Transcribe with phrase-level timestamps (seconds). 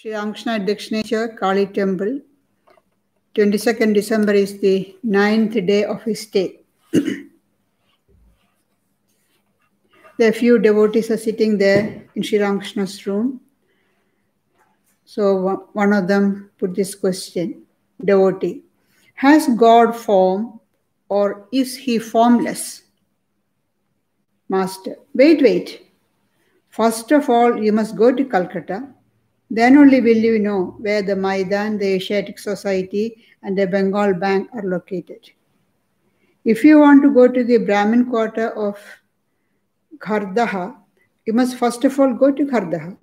[0.00, 2.20] Sri Ramakrishna Dakshineshwar Kali Temple.
[3.34, 6.60] 22nd December is the ninth day of his stay.
[10.18, 13.42] the few devotees are sitting there in Sri Ramakrishna's room.
[15.04, 17.64] So one of them put this question,
[18.02, 18.62] devotee,
[19.16, 20.60] has God form
[21.10, 22.84] or is he formless?
[24.48, 25.92] Master, wait, wait.
[26.70, 28.94] First of all, you must go to Calcutta.
[29.50, 34.48] Then only will you know where the Maidan, the Asiatic Society, and the Bengal Bank
[34.52, 35.28] are located.
[36.44, 38.78] If you want to go to the Brahmin quarter of
[39.98, 40.76] Khardaha,
[41.26, 42.96] you must first of all go to Khardaha.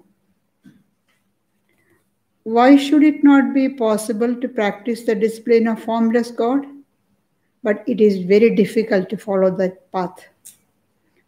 [2.44, 6.66] Why should it not be possible to practice the discipline of formless God?
[7.62, 10.26] But it is very difficult to follow that path.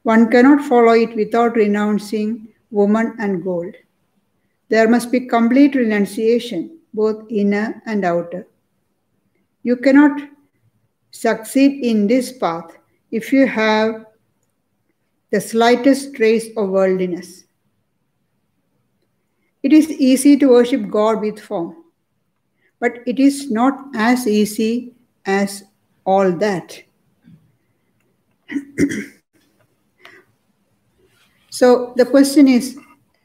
[0.03, 3.75] One cannot follow it without renouncing woman and gold.
[4.69, 8.47] There must be complete renunciation, both inner and outer.
[9.63, 10.21] You cannot
[11.11, 12.77] succeed in this path
[13.11, 14.05] if you have
[15.31, 17.45] the slightest trace of worldliness.
[19.63, 21.83] It is easy to worship God with form,
[22.79, 24.93] but it is not as easy
[25.25, 25.63] as
[26.05, 26.81] all that.
[31.49, 32.77] so the question is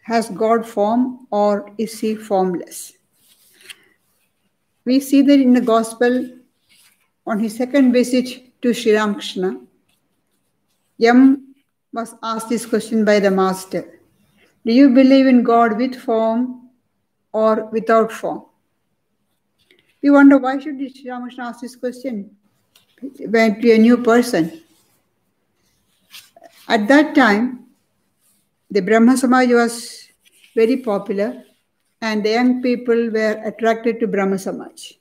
[0.04, 2.92] Has God form or is he formless?
[4.84, 6.30] We see that in the Gospel
[7.26, 9.60] on his second visit to Sri Ramakrishna,
[11.02, 11.54] M
[11.92, 13.98] was asked this question by the Master
[14.66, 16.68] Do you believe in God with form
[17.32, 18.44] or without form?
[20.02, 22.36] We wonder why should Sri Ramakrishna ask this question
[23.00, 24.60] when to a new person?
[26.68, 27.63] At that time,
[28.74, 30.08] the Brahma Samaj was
[30.56, 31.44] very popular
[32.00, 34.94] and the young people were attracted to Brahma Samaj.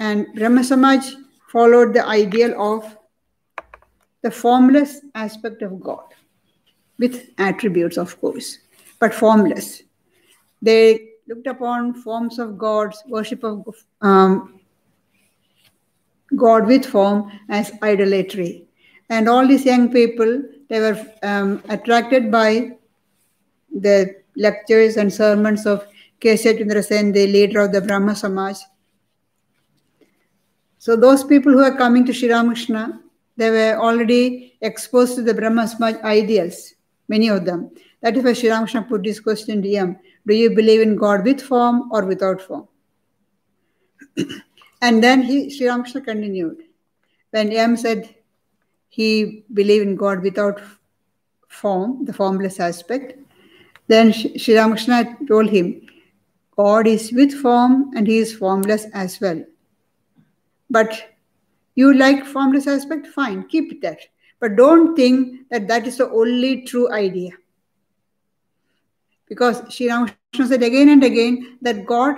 [0.00, 1.14] And Brahma Samaj
[1.52, 2.96] followed the ideal of
[4.22, 6.06] the formless aspect of God,
[6.98, 8.58] with attributes, of course,
[8.98, 9.82] but formless.
[10.60, 13.64] They looked upon forms of gods, worship of
[14.00, 14.58] um,
[16.34, 18.66] God with form as idolatry.
[19.08, 22.76] And all these young people, they were um, attracted by
[23.74, 25.86] the lectures and sermons of
[26.20, 28.56] Keshab Sen, the leader of the Brahma Samaj.
[30.78, 33.00] So those people who are coming to Sri Ramakrishna,
[33.36, 36.74] they were already exposed to the Brahma Samaj ideals,
[37.08, 37.70] many of them.
[38.00, 41.24] That is why Sri Ramakrishna put this question to him, do you believe in God
[41.24, 42.68] with form or without form?
[44.82, 46.62] and then he, Sri Ramakrishna continued.
[47.30, 48.14] When M said
[48.94, 50.60] he believed in God without
[51.48, 53.18] form, the formless aspect,
[53.88, 55.80] then Sri Ramakrishna told him,
[56.56, 59.44] God is with form and he is formless as well.
[60.70, 61.16] But
[61.74, 63.08] you like formless aspect?
[63.08, 63.98] Fine, keep that.
[64.38, 67.32] But don't think that that is the only true idea.
[69.28, 72.16] Because Sri Ramakrishna said again and again that God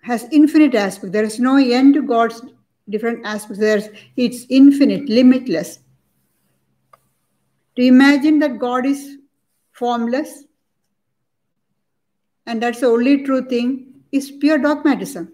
[0.00, 1.12] has infinite aspect.
[1.12, 2.40] There is no end to God's
[2.88, 3.58] different aspects.
[3.58, 5.80] There's, it's infinite, limitless.
[7.76, 9.18] To imagine that God is
[9.72, 10.44] formless
[12.46, 15.32] and that's the only true thing is pure dogmatism.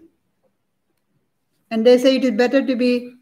[1.69, 3.13] And they say it is better to be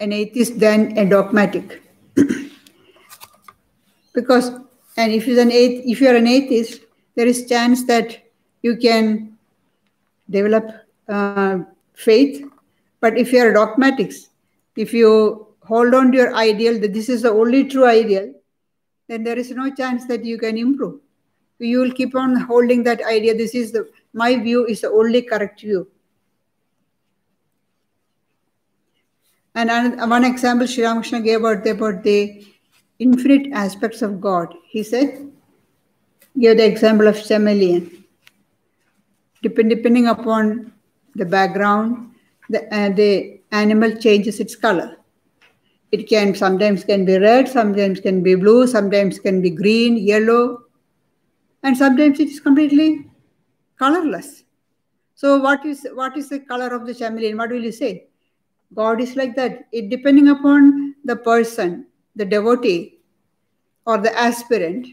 [0.00, 1.82] an atheist than a dogmatic.
[4.14, 4.50] because
[4.96, 6.80] and if you're an if you're an atheist,
[7.16, 8.18] there is chance that
[8.62, 9.36] you can
[10.28, 10.70] develop
[11.08, 11.58] uh,
[11.94, 12.44] faith.
[13.04, 14.30] But if you are dogmatics,
[14.76, 18.32] if you hold on to your ideal that this is the only true ideal,
[19.08, 21.00] then there is no chance that you can improve.
[21.58, 23.34] You will keep on holding that idea.
[23.36, 25.86] This is the my view is the only correct view.
[29.54, 32.46] And one example Sri Ramakrishna gave about the, about the
[32.98, 34.54] infinite aspects of God.
[34.66, 35.30] He said,
[36.40, 38.02] give the example of chameleon.
[39.42, 40.72] Depend, depending upon
[41.14, 42.12] the background,
[42.50, 44.96] the, uh, the animal changes its color.
[45.92, 50.62] It can sometimes can be red, sometimes can be blue, sometimes can be green, yellow,
[51.62, 53.06] and sometimes it is completely
[53.78, 54.44] colorless.
[55.14, 57.36] So what is what is the color of the chameleon?
[57.38, 58.08] What will you say?
[58.74, 59.66] God is like that.
[59.72, 61.86] It depending upon the person,
[62.16, 62.98] the devotee,
[63.86, 64.88] or the aspirant.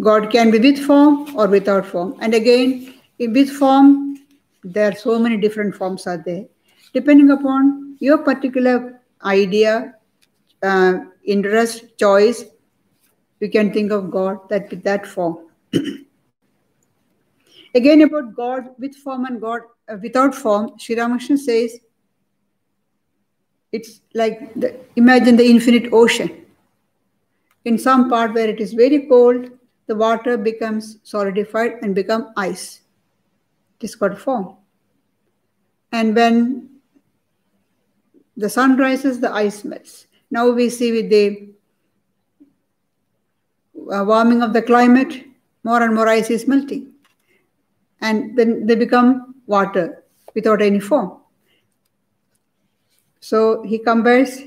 [0.00, 2.16] God can be with form or without form.
[2.20, 4.16] And again, in with form,
[4.64, 6.46] there are so many different forms are there.
[6.92, 9.94] Depending upon your particular idea,
[10.62, 10.94] uh,
[11.24, 12.44] interest, choice,
[13.40, 15.48] you can think of God that that form.
[17.74, 21.78] Again, about God with form and God uh, without form, Sri Ramakrishna says
[23.72, 26.44] it's like the, imagine the infinite ocean.
[27.64, 29.50] In some part where it is very cold,
[29.86, 32.82] the water becomes solidified and become ice.
[33.80, 34.56] It is called form.
[35.90, 36.68] And when
[38.36, 40.06] the sun rises, the ice melts.
[40.30, 41.50] Now we see with the
[43.92, 45.26] uh, warming of the climate,
[45.64, 46.92] more and more ice is melting.
[48.00, 50.02] And then they become water
[50.34, 51.18] without any form.
[53.20, 54.38] So he compares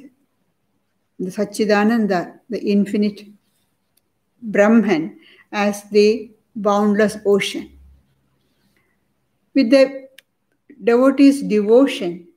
[1.19, 3.25] the Satchidananda, the infinite
[4.41, 5.19] Brahman,
[5.51, 7.71] as the boundless ocean.
[9.53, 10.09] With the
[10.83, 12.27] devotee's devotion,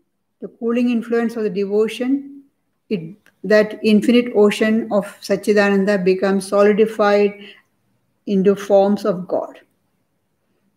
[0.40, 2.42] the cooling influence of the devotion,
[2.90, 7.34] it, that infinite ocean of Satchidananda becomes solidified
[8.26, 9.60] into forms of God.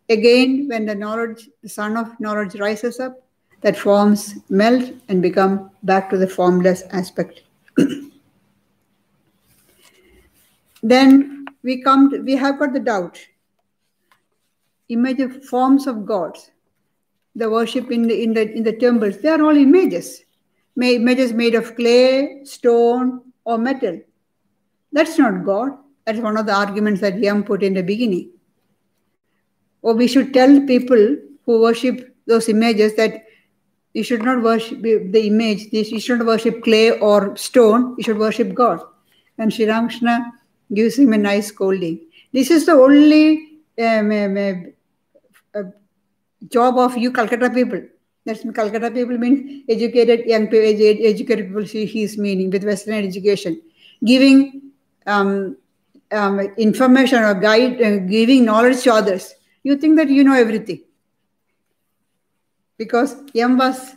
[0.09, 3.21] Again, when the knowledge, the sun of knowledge rises up,
[3.61, 7.43] that forms melt and become back to the formless aspect.
[10.83, 13.19] then we come to, we have got the doubt
[14.89, 16.50] image of forms of gods
[17.35, 20.23] the worship in the in the in the temples they are all images
[20.81, 23.99] images made of clay stone or metal
[24.91, 25.71] that's not god
[26.05, 28.29] that's one of the arguments that M put in the beginning
[29.81, 33.25] or we should tell people who worship those images that
[33.93, 35.69] you should not worship the image.
[35.71, 37.95] This you should not worship clay or stone.
[37.97, 38.81] You should worship God.
[39.37, 40.31] And Sri Ramakrishna
[40.73, 41.99] gives him a nice scolding.
[42.31, 44.73] This is the only um, um,
[45.53, 45.63] uh,
[46.49, 47.81] job of you Calcutta people.
[48.25, 51.63] That's Calcutta people means educated young people, educated people.
[51.63, 53.61] He is meaning with Western education,
[54.05, 54.71] giving
[55.07, 55.57] um,
[56.11, 59.33] um, information or guide, uh, giving knowledge to others.
[59.63, 60.81] You think that you know everything
[62.77, 63.95] because M was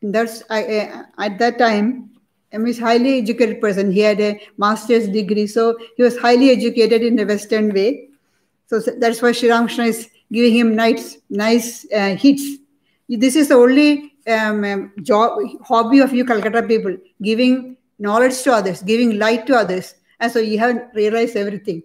[0.00, 2.10] that's I, at that time
[2.52, 3.92] M is highly educated person.
[3.92, 8.08] He had a master's degree, so he was highly educated in the Western way.
[8.66, 12.58] So that's why Sri Ramakrishna is giving him nice, nice uh, hits.
[13.08, 18.52] This is the only um, um, job hobby of you Calcutta people, giving knowledge to
[18.52, 19.94] others, giving light to others.
[20.20, 21.82] And so you haven't realized everything.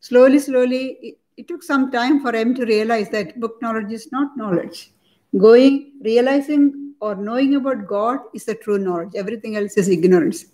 [0.00, 4.36] Slowly, slowly, it took some time for him to realize that book knowledge is not
[4.36, 4.90] knowledge.
[5.36, 9.14] Going, realizing or knowing about God is the true knowledge.
[9.14, 10.46] Everything else is ignorance.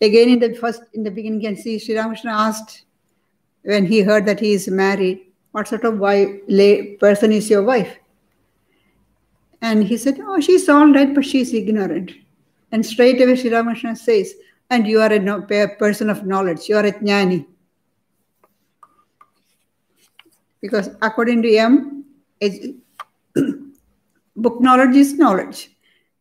[0.00, 2.84] Again, in the first, in the beginning, you can see Sri Ramakrishna asked
[3.62, 7.62] when he heard that he is married, what sort of wife, lay person is your
[7.62, 7.96] wife?
[9.60, 12.12] And he said, oh, she's all right, but she's ignorant.
[12.72, 14.34] And straight away Sri Ramakrishna says,
[14.70, 17.46] and you are a person of knowledge, you are a jnani
[20.62, 22.04] because according to him,
[24.36, 25.70] book knowledge is knowledge.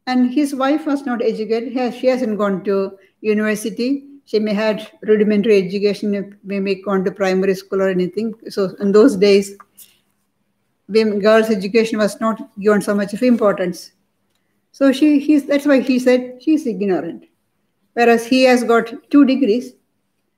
[0.08, 1.94] And his wife was not educated.
[1.94, 4.08] She hasn't gone to university.
[4.26, 8.34] She may had rudimentary education, if we may gone to primary school or anything.
[8.50, 9.58] So in those days,
[10.88, 13.92] women, girls' education was not given so much of importance.
[14.72, 17.26] So she, he's, that's why he said she's ignorant.
[17.94, 19.74] Whereas he has got two degrees,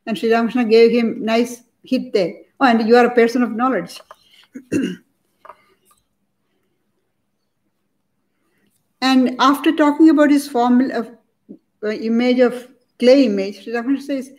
[0.08, 3.52] and Sri Ramakrishna gave him nice hit there oh and you are a person of
[3.52, 4.00] knowledge.
[9.02, 11.12] and after talking about his form of
[11.84, 12.68] uh, image of
[13.04, 14.32] clay image, Sri Ramakrishna says,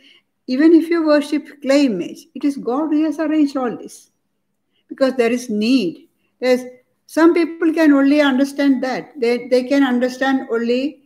[0.47, 4.11] even if you worship clay image, it is God who has arranged all this.
[4.88, 6.09] Because there is need.
[6.40, 6.62] There's
[7.06, 9.18] some people can only understand that.
[9.21, 11.02] They, they can understand only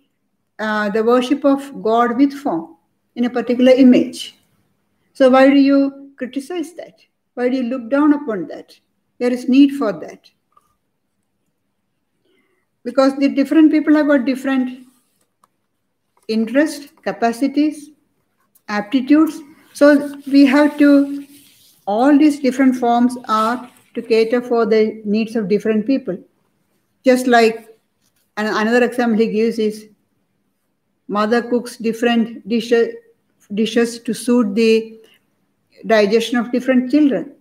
[0.58, 2.76] uh, the worship of God with form
[3.16, 4.36] in a particular image.
[5.12, 7.00] So why do you criticize that?
[7.34, 8.78] Why do you look down upon that?
[9.18, 10.30] There is need for that.
[12.84, 14.87] Because the different people have got different
[16.28, 17.90] interest, capacities,
[18.68, 19.40] aptitudes.
[19.72, 21.26] So we have to,
[21.86, 26.18] all these different forms are to cater for the needs of different people.
[27.04, 27.68] Just like
[28.36, 29.88] another example he gives is
[31.08, 32.94] mother cooks different dishes
[33.54, 35.00] dishes to suit the
[35.86, 37.32] digestion of different children.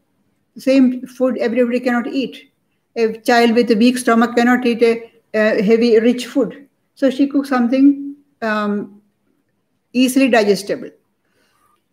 [0.58, 2.52] Same food everybody cannot eat.
[2.96, 6.68] A child with a weak stomach cannot eat a, a heavy, rich food.
[6.96, 8.07] So she cooks something
[8.42, 9.02] um,
[9.94, 10.92] easily digestible.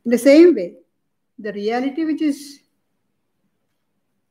[0.04, 0.74] In the same way,
[1.38, 2.60] the reality which is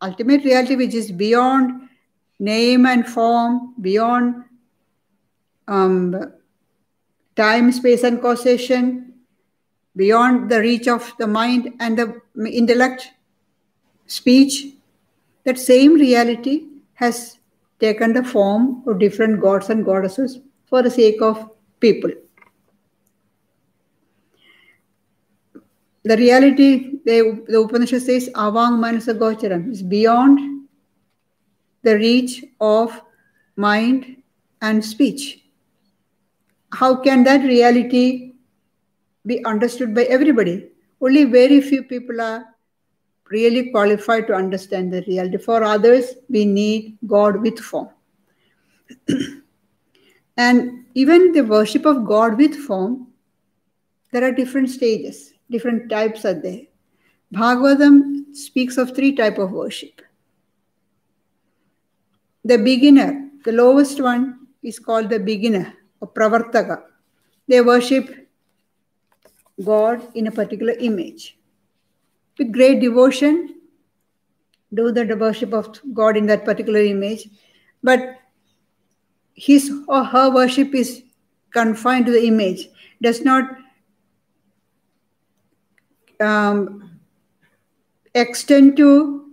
[0.02, 1.90] ultimate reality which is beyond
[2.40, 4.44] name and form, beyond
[5.68, 6.34] um,
[7.36, 9.14] time, space, and causation,
[9.96, 13.12] beyond the reach of the mind and the intellect,
[14.08, 14.68] speech,
[15.46, 16.66] that same reality
[16.96, 17.38] has
[17.80, 21.50] taken the form of different gods and goddesses for the sake of
[21.84, 22.12] people.
[26.04, 30.68] The reality, the, the Upanishad says, Avang Manasa Gocharam, is beyond
[31.84, 33.02] the reach of
[33.56, 34.18] mind
[34.62, 35.46] and speech.
[36.74, 38.34] How can that reality
[39.26, 40.70] be understood by everybody?
[41.02, 42.46] Only very few people are
[43.30, 45.38] really qualified to understand the reality.
[45.38, 47.90] For others, we need God with form.
[50.38, 53.08] and even the worship of God with form,
[54.12, 56.62] there are different stages, different types are there.
[57.34, 60.02] Bhagavatam speaks of three type of worship.
[62.46, 66.84] The beginner, the lowest one is called the beginner or pravartaka.
[67.48, 68.30] They worship
[69.64, 71.38] God in a particular image
[72.38, 73.56] with great devotion,
[74.74, 77.30] do the worship of God in that particular image,
[77.84, 78.18] but
[79.34, 81.04] his or her worship is
[81.52, 82.68] confined to the image,
[83.02, 83.46] does not
[86.20, 87.00] um,
[88.16, 89.32] extend to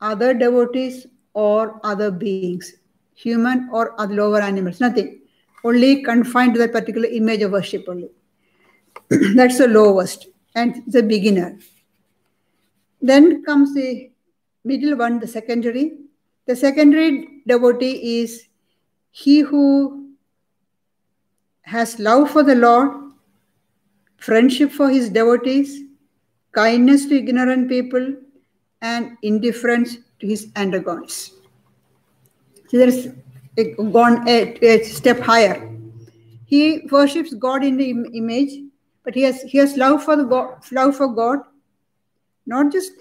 [0.00, 2.74] other devotees or other beings,
[3.14, 5.20] human or other lower animals, nothing.
[5.62, 8.10] Only confined to that particular image of worship only.
[9.34, 11.58] That's the lowest and the beginner.
[13.02, 14.10] Then comes the
[14.64, 15.98] middle one, the secondary.
[16.46, 18.46] The secondary devotee is
[19.10, 20.10] he who
[21.62, 23.12] has love for the Lord,
[24.16, 25.82] friendship for his devotees,
[26.52, 28.14] kindness to ignorant people,
[28.82, 31.32] and indifference to his antagonists.
[32.68, 33.08] So there's
[33.92, 35.70] gone a, a, step higher.
[36.46, 38.52] He worships God in the image,
[39.04, 41.40] but he has he has love for the God, love for God,
[42.46, 42.92] not just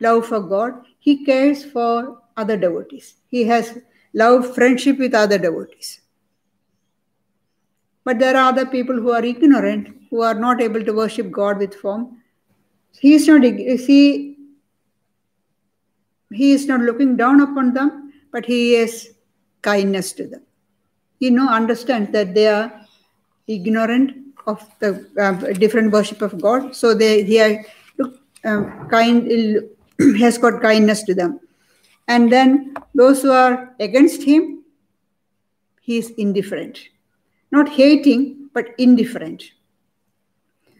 [0.00, 3.14] love for God, he cares for other devotees.
[3.28, 3.78] He has
[4.12, 6.00] love, friendship with other devotees.
[8.04, 11.58] But there are other people who are ignorant, who are not able to worship God
[11.58, 12.18] with form.
[12.98, 14.36] He is not he,
[16.30, 19.14] he is not looking down upon them, but he is
[19.62, 20.42] kindness to them.
[21.20, 22.72] He know understands that they are
[23.46, 24.16] ignorant
[24.46, 27.64] of the uh, different worship of God, so they he are
[28.44, 29.30] um, kind
[30.18, 31.38] has got kindness to them.
[32.08, 34.64] And then those who are against him,
[35.80, 36.88] he is indifferent.
[37.50, 39.44] Not hating, but indifferent.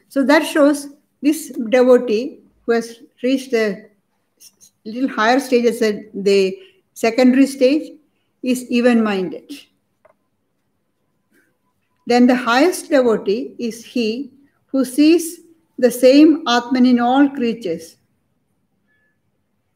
[0.08, 0.88] So that shows
[1.22, 3.86] this devotee who has reached a
[4.84, 6.58] little higher stage as the
[6.94, 7.92] secondary stage
[8.42, 9.50] is even minded.
[12.06, 14.32] Then the highest devotee is he
[14.66, 15.40] who sees
[15.78, 17.96] the same Atman in all creatures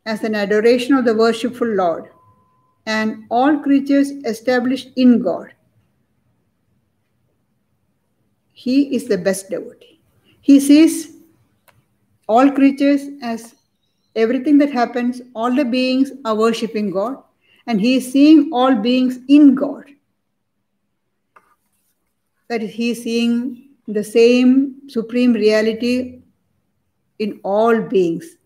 [0.07, 2.09] as an adoration of the worshipful Lord
[2.87, 5.53] and all creatures established in God.
[8.53, 10.01] He is the best devotee.
[10.41, 11.17] He sees
[12.29, 13.57] all creatures as
[14.15, 17.23] everything that happens, all the beings are worshipping God,
[17.67, 19.85] and he is seeing all beings in God.
[22.49, 26.21] That is, he is seeing the same supreme reality
[27.19, 28.37] in all beings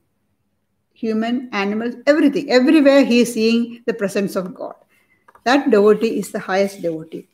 [1.00, 2.50] human, animals, everything.
[2.50, 4.74] Everywhere he is seeing the presence of God.
[5.44, 7.26] That devotee is the highest devotee.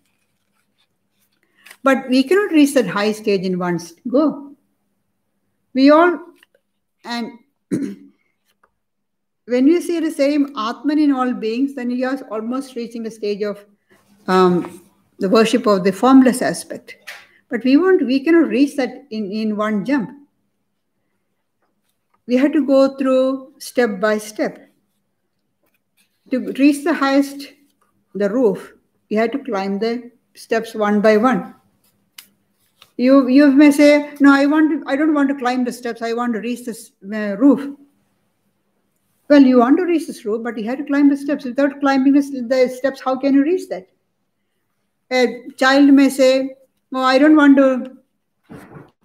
[1.82, 4.54] But we cannot reach that high stage in one go.
[5.74, 6.18] We all,
[7.04, 7.32] and
[7.70, 13.10] when you see the same Atman in all beings, then you are almost reaching the
[13.10, 13.64] stage of
[14.28, 14.80] um,
[15.18, 16.96] the worship of the formless aspect.
[17.50, 20.10] But we won't, we cannot reach that in, in one jump
[22.26, 24.68] we had to go through step by step.
[26.30, 27.52] To reach the highest,
[28.14, 28.74] the roof,
[29.08, 31.54] you had to climb the steps one by one.
[32.96, 36.02] You, you may say, no, I want to, I don't want to climb the steps.
[36.02, 37.76] I want to reach this uh, roof.
[39.28, 41.44] Well, you want to reach this roof, but you had to climb the steps.
[41.44, 43.86] Without climbing the steps, how can you reach that?
[45.10, 46.56] A child may say,
[46.92, 47.95] oh, I don't want to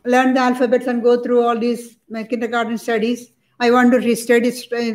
[0.05, 1.98] learn the alphabets and go through all these
[2.29, 3.31] kindergarten studies.
[3.60, 4.51] I want to study,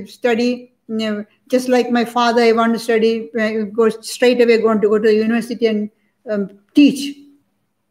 [0.06, 2.42] study you know, just like my father.
[2.42, 5.90] I want to study, uh, go straight away, going to go to university and
[6.30, 7.16] um, teach.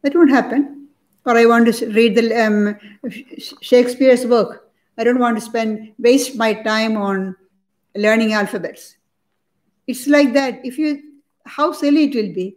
[0.02, 0.88] That won't happen.
[1.24, 2.78] Or I want to read the um,
[3.60, 4.70] Shakespeare's work.
[4.96, 7.36] I don't want to spend waste my time on
[7.94, 8.96] learning alphabets.
[9.86, 10.64] It's like that.
[10.64, 11.02] If you,
[11.44, 12.56] how silly it will be.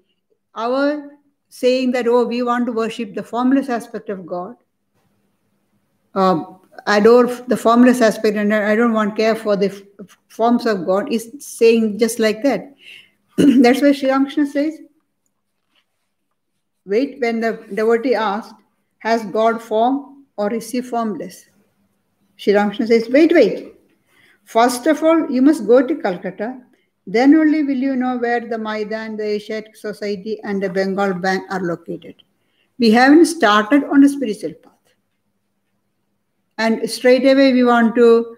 [0.56, 1.19] Our
[1.50, 4.56] saying that, oh, we want to worship the formless aspect of God,
[6.16, 9.70] um, adore the formless aspect and I don't want care for the
[10.28, 12.74] forms of God is saying just like that.
[13.38, 14.80] That's why Sri Ramakrishna says,
[16.86, 18.56] wait, when the devotee asked,
[19.00, 21.46] has God form or is he formless?
[22.38, 23.74] Sri Ramakrishna says, wait, wait.
[24.46, 26.62] First of all, you must go to Calcutta.
[27.12, 31.44] Then only will you know where the Maidan, the Asiatic Society, and the Bengal Bank
[31.50, 32.22] are located.
[32.78, 34.74] We haven't started on a spiritual path
[36.60, 38.36] and straight away we want to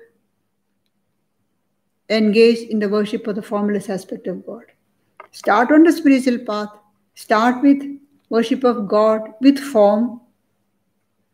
[2.10, 4.64] engage in the worship of the formless aspect of God.
[5.32, 6.70] Start on the spiritual path,
[7.16, 7.84] start with
[8.30, 10.22] worship of God with form,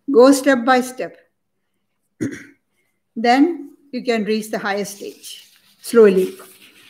[0.09, 1.17] go step by step.
[3.15, 5.51] then you can reach the highest stage
[5.81, 6.35] slowly.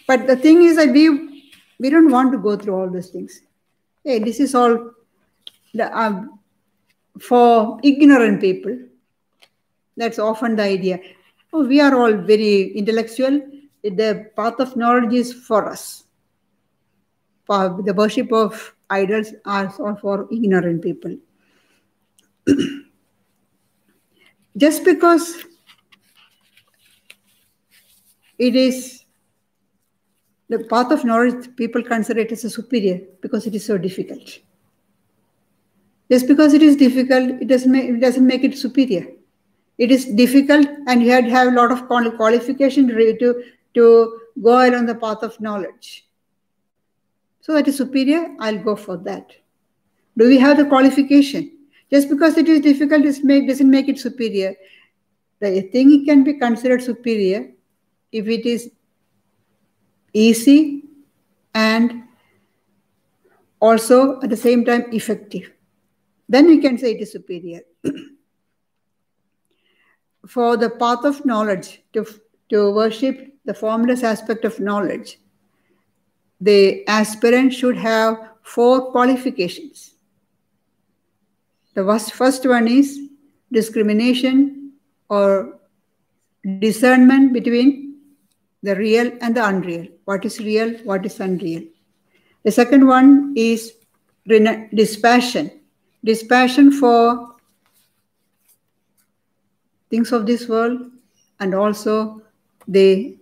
[0.07, 1.43] But the thing is that we
[1.79, 3.41] we don't want to go through all those things.
[4.03, 4.91] Hey, this is all
[5.73, 6.39] the, um,
[7.19, 8.77] for ignorant people
[9.95, 10.99] that's often the idea.
[11.51, 13.41] Oh, we are all very intellectual.
[13.83, 16.05] The path of knowledge is for us.
[17.45, 19.69] For the worship of idols are
[20.01, 21.17] for ignorant people.
[24.57, 25.43] Just because
[28.37, 29.03] it is
[30.49, 34.39] the path of knowledge, people consider it as a superior because it is so difficult.
[36.09, 39.07] Just because it is difficult, it doesn't make, it doesn't make it superior
[39.77, 44.67] it is difficult and you have to have a lot of qualification to, to go
[44.67, 46.05] along the path of knowledge.
[47.41, 49.31] So that is superior, I'll go for that.
[50.17, 51.51] Do we have the qualification?
[51.91, 54.55] Just because it is difficult it doesn't make it superior.
[55.39, 57.51] The thing can be considered superior
[58.11, 58.71] if it is
[60.17, 60.83] easy
[61.53, 62.03] and
[63.59, 65.51] also at the same time effective.
[66.29, 67.61] Then we can say it is superior.
[70.27, 72.05] for the path of knowledge, to,
[72.49, 75.19] to worship the formless aspect of knowledge,
[76.41, 79.95] the aspirant should have four qualifications.
[81.73, 82.99] The first one is
[83.51, 84.73] discrimination
[85.09, 85.59] or
[86.59, 87.86] discernment between
[88.63, 89.87] the real and the unreal.
[90.05, 91.63] What is real, what is unreal.
[92.43, 93.73] The second one is
[94.27, 95.51] dispassion.
[96.03, 97.35] Dispassion for
[99.89, 100.79] things of this world
[101.39, 102.21] and also
[102.67, 103.17] the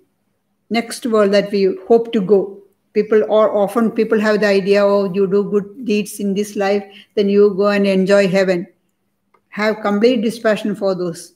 [0.70, 2.62] next world that we hope to go
[2.94, 6.84] people or often people have the idea oh you do good deeds in this life
[7.16, 8.66] then you go and enjoy heaven
[9.50, 11.36] have complete dispassion for those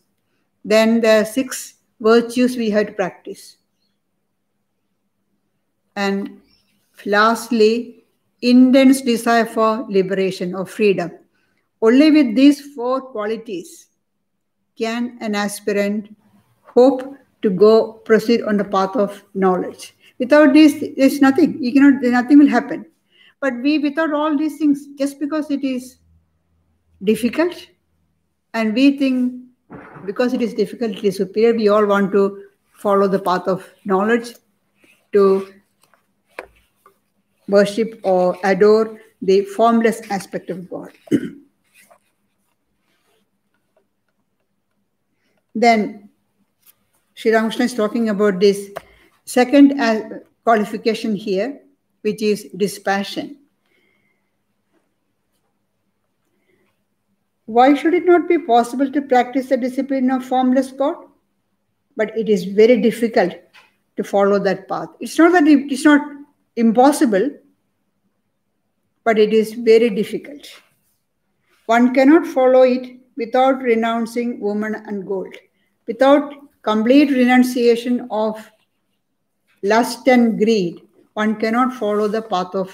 [0.65, 3.57] then the six virtues we have to practice
[6.05, 6.29] and
[7.05, 7.71] lastly
[8.41, 11.11] intense desire for liberation or freedom
[11.81, 13.87] only with these four qualities
[14.77, 16.15] can an aspirant
[16.63, 19.95] hope to go proceed on the path of knowledge?
[20.17, 21.61] Without this, there's nothing.
[21.63, 22.01] You cannot.
[22.01, 22.85] Nothing will happen.
[23.39, 25.97] But we, without all these things, just because it is
[27.03, 27.67] difficult,
[28.53, 29.43] and we think
[30.05, 31.53] because it is difficult, it is superior.
[31.55, 34.33] We all want to follow the path of knowledge
[35.13, 35.53] to
[37.49, 40.91] worship or adore the formless aspect of God.
[45.55, 46.09] Then
[47.15, 48.69] Sri Ramakrishna is talking about this
[49.25, 51.59] second uh, qualification here,
[52.01, 53.37] which is dispassion.
[57.45, 60.95] Why should it not be possible to practice the discipline of formless God?
[61.97, 63.33] But it is very difficult
[63.97, 64.89] to follow that path.
[65.01, 66.18] It's not that it's not
[66.59, 67.29] impossible,
[69.03, 70.47] but it is very difficult.
[71.65, 75.35] One cannot follow it without renouncing woman and gold,
[75.87, 78.51] without complete renunciation of
[79.63, 80.81] lust and greed,
[81.13, 82.69] one cannot follow the path of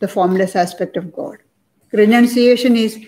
[0.00, 1.38] the formless aspect of God.
[1.92, 2.98] Renunciation is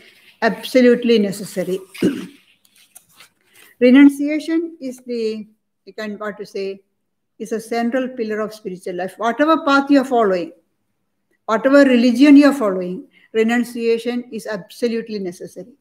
[0.43, 1.79] absolutely necessary.
[3.81, 5.47] renunciation is the,
[5.85, 6.81] you can what to say,
[7.39, 9.15] is a central pillar of spiritual life.
[9.17, 10.53] Whatever path you are following,
[11.47, 15.73] whatever religion you are following, renunciation is absolutely necessary.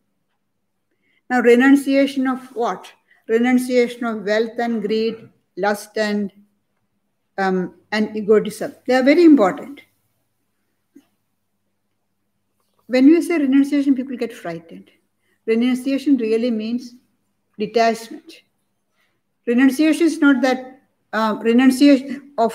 [1.29, 2.91] Now, renunciation of what?
[3.27, 6.31] Renunciation of wealth and greed, lust and
[7.37, 8.75] um, and egotism.
[8.85, 9.81] They are very important.
[12.87, 14.89] When we say renunciation, people get frightened.
[15.45, 16.93] Renunciation really means
[17.59, 18.41] detachment.
[19.45, 20.76] Renunciation is not that
[21.17, 22.53] um, renunciation of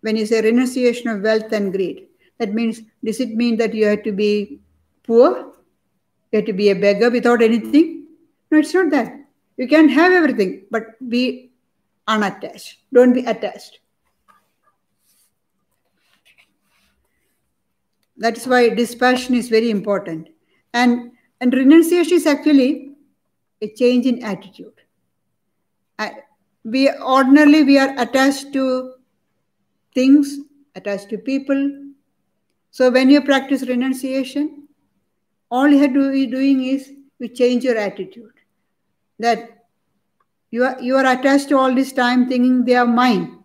[0.00, 2.08] when you say renunciation of wealth and greed.
[2.38, 4.58] That means does it mean that you have to be
[5.04, 5.52] poor?
[6.32, 8.06] You have to be a beggar without anything?
[8.50, 9.14] No, it's not that.
[9.56, 11.52] You can have everything, but be
[12.08, 12.78] unattached.
[12.92, 13.78] Don't be attached.
[18.16, 20.28] That's why dispassion is very important.
[20.74, 22.94] And, and renunciation is actually
[23.60, 24.72] a change in attitude.
[26.64, 28.94] We ordinarily we are attached to
[29.94, 30.38] things,
[30.74, 31.92] attached to people.
[32.70, 34.68] So when you practice renunciation,
[35.50, 38.32] all you have to be doing is you change your attitude.
[39.18, 39.66] That
[40.50, 43.44] you are you are attached to all this time thinking they are mine.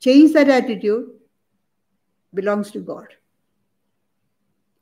[0.00, 1.10] Change that attitude
[2.34, 3.06] belongs to God.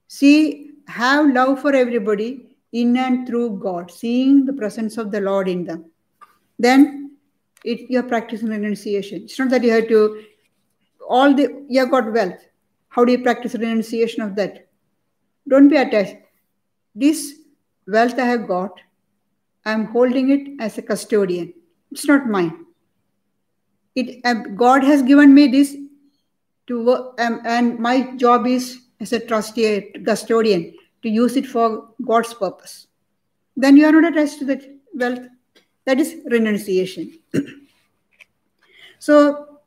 [0.08, 5.48] See, have love for everybody in and through God, seeing the presence of the Lord
[5.48, 5.86] in them.
[6.58, 7.05] Then
[7.66, 9.22] it, you're practicing renunciation.
[9.24, 10.22] It's not that you have to,
[11.08, 12.40] all the, you have got wealth.
[12.88, 14.68] How do you practice renunciation of that?
[15.48, 16.16] Don't be attached.
[16.94, 17.34] This
[17.86, 18.80] wealth I have got,
[19.64, 21.52] I'm holding it as a custodian.
[21.90, 22.64] It's not mine.
[23.94, 25.76] It, um, God has given me this
[26.68, 31.88] to work, um, and my job is as a trustee, custodian, to use it for
[32.04, 32.86] God's purpose.
[33.56, 34.62] Then you are not attached to that
[34.94, 35.26] wealth.
[35.86, 37.18] That is renunciation.
[38.98, 39.60] so,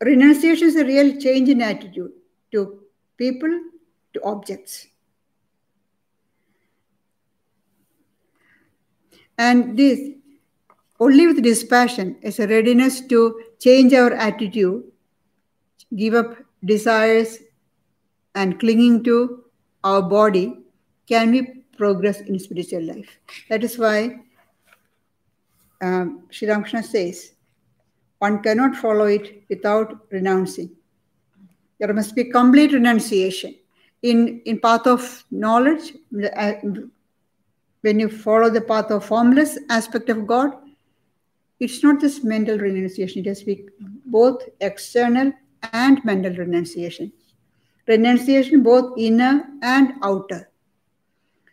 [0.00, 2.12] renunciation is a real change in attitude
[2.52, 2.80] to
[3.16, 3.50] people,
[4.14, 4.86] to objects.
[9.38, 9.98] And this,
[11.00, 14.84] only with dispassion, is a readiness to change our attitude,
[15.96, 17.38] give up desires
[18.34, 19.44] and clinging to
[19.82, 20.58] our body,
[21.08, 23.18] can we progress in spiritual life?
[23.48, 24.20] That is why
[25.80, 27.32] um, Sri Ramakrishna says,
[28.18, 30.70] one cannot follow it without renouncing.
[31.78, 33.56] There must be complete renunciation.
[34.02, 35.94] In, in path of knowledge,
[36.36, 36.52] uh,
[37.80, 40.52] when you follow the path of formless aspect of God,
[41.58, 43.68] it's not just mental renunciation, it has to be
[44.06, 45.32] both external
[45.72, 47.12] and mental renunciation
[47.90, 50.48] renunciation both inner and outer.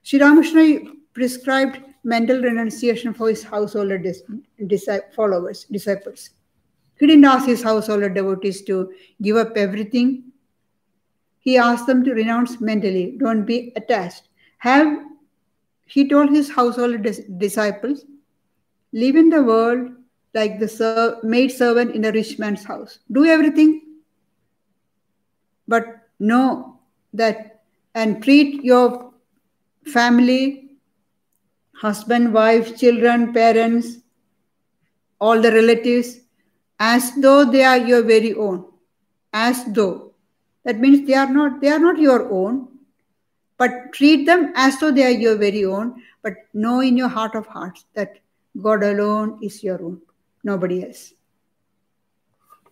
[0.03, 4.01] Sri Ramakrishna prescribed mental renunciation for his householder
[5.13, 6.29] followers, disciples.
[6.99, 10.31] He didn't ask his householder devotees to give up everything.
[11.39, 14.29] He asked them to renounce mentally, don't be attached.
[14.59, 14.99] Have,
[15.85, 18.05] he told his householder disciples,
[18.93, 19.91] live in the world
[20.33, 22.99] like the maid servant in a rich man's house.
[23.11, 23.81] Do everything,
[25.67, 26.79] but know
[27.13, 27.63] that
[27.95, 29.13] and treat your
[29.85, 30.66] family,
[31.81, 33.97] husband, wife, children, parents,
[35.19, 36.19] all the relatives
[36.79, 38.65] as though they are your very own.
[39.33, 40.13] As though.
[40.63, 42.67] That means they are not they are not your own,
[43.57, 47.35] but treat them as though they are your very own, but know in your heart
[47.35, 48.19] of hearts that
[48.61, 50.01] God alone is your own,
[50.43, 51.13] nobody else.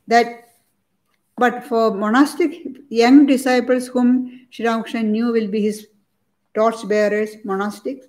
[0.07, 0.49] That
[1.37, 5.87] but for monastic young disciples whom Sri Ramakrishna knew will be his
[6.53, 8.05] torch bearers, monastics,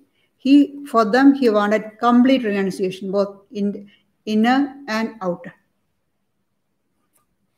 [0.47, 0.57] he
[0.91, 3.91] for them he wanted complete renunciation, both in
[4.27, 5.53] inner and outer.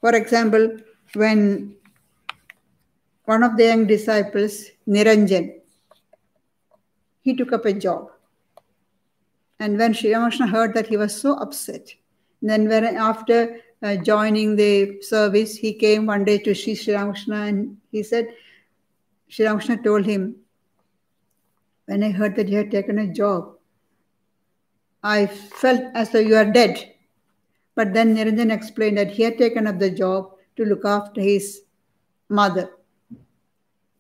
[0.01, 0.79] For example,
[1.12, 1.77] when
[3.27, 5.61] one of the young disciples, Niranjan,
[7.20, 8.11] he took up a job.
[9.61, 11.94] And when Sri Ramakrishna heard that, he was so upset.
[12.40, 17.37] And then when after uh, joining the service, he came one day to Sri Ramakrishna
[17.37, 18.29] and he said,
[19.29, 20.37] Sri Ramakrishna told him,
[21.88, 23.57] when I heard that you had taken a job,
[25.03, 26.94] I felt as though you are dead.
[27.74, 31.62] But then Niranjan explained that he had taken up the job to look after his
[32.29, 32.70] mother.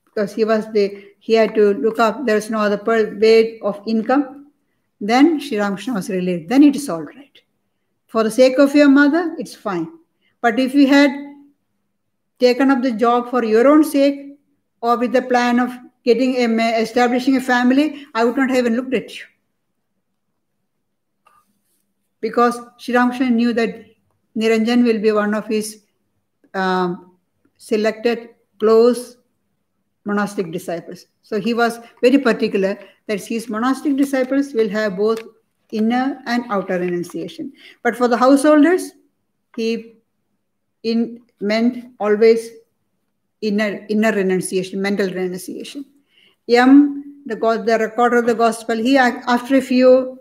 [0.04, 2.80] Because he was the he had to look up, there's no other
[3.18, 4.52] way of income.
[5.00, 6.48] Then Sri Ramakrishna was relieved.
[6.48, 7.28] Then it is all right
[8.08, 9.86] for the sake of your mother, it's fine.
[10.40, 11.10] But if you had
[12.40, 14.38] taken up the job for your own sake
[14.80, 15.70] or with the plan of
[16.08, 19.24] getting a, establishing a family, I would not have even looked at you.
[22.20, 23.84] Because Sri Ramakrishna knew that
[24.36, 25.82] Niranjan will be one of his
[26.54, 27.16] um,
[27.58, 29.16] selected close
[30.04, 31.06] monastic disciples.
[31.22, 35.20] So he was very particular that his monastic disciples will have both
[35.70, 37.52] inner and outer renunciation.
[37.82, 38.92] But for the householders,
[39.56, 39.96] he
[40.82, 42.50] in meant always
[43.42, 45.84] inner inner renunciation, mental renunciation.
[46.56, 50.18] M, the God, the recorder of the gospel, he after a few,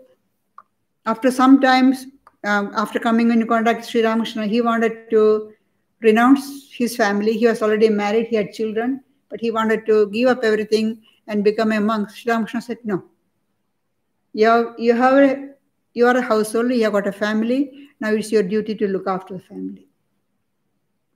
[1.06, 2.06] after some times,
[2.44, 5.52] um, after coming into contact with Sri Ramakrishna, he wanted to
[6.00, 7.32] renounce his family.
[7.36, 11.42] He was already married, he had children, but he wanted to give up everything and
[11.42, 12.10] become a monk.
[12.10, 13.04] Sri Ramakrishna said, No,
[14.32, 15.48] you have, you have a
[15.94, 19.06] You are a householder, you have got a family, now it's your duty to look
[19.08, 19.88] after the family.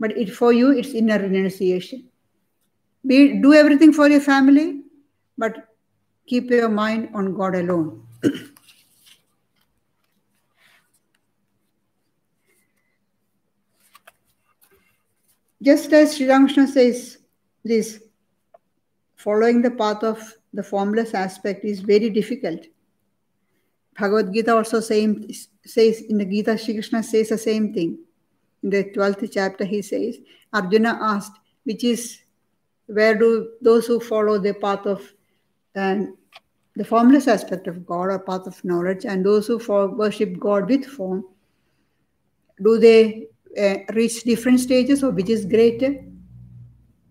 [0.01, 2.09] But it, for you, it's inner renunciation.
[3.07, 4.82] Be, do everything for your family,
[5.43, 5.55] but
[6.31, 8.07] keep your mind on God alone.
[15.69, 17.19] Just as Sri Ramakrishna says,
[17.65, 17.89] this
[19.17, 20.21] following the path of
[20.53, 22.61] the formless aspect is very difficult.
[23.99, 25.29] Bhagavad Gita also same,
[25.65, 27.99] says in the Gita, Sri Krishna says the same thing.
[28.63, 30.19] In the 12th chapter, he says,
[30.53, 32.21] Arjuna asked, which is
[32.87, 35.13] where do those who follow the path of
[35.76, 36.06] uh,
[36.76, 39.58] the formless aspect of God or path of knowledge and those who
[39.96, 41.26] worship God with form,
[42.64, 43.28] do they
[43.60, 46.04] uh, reach different stages or which is greater?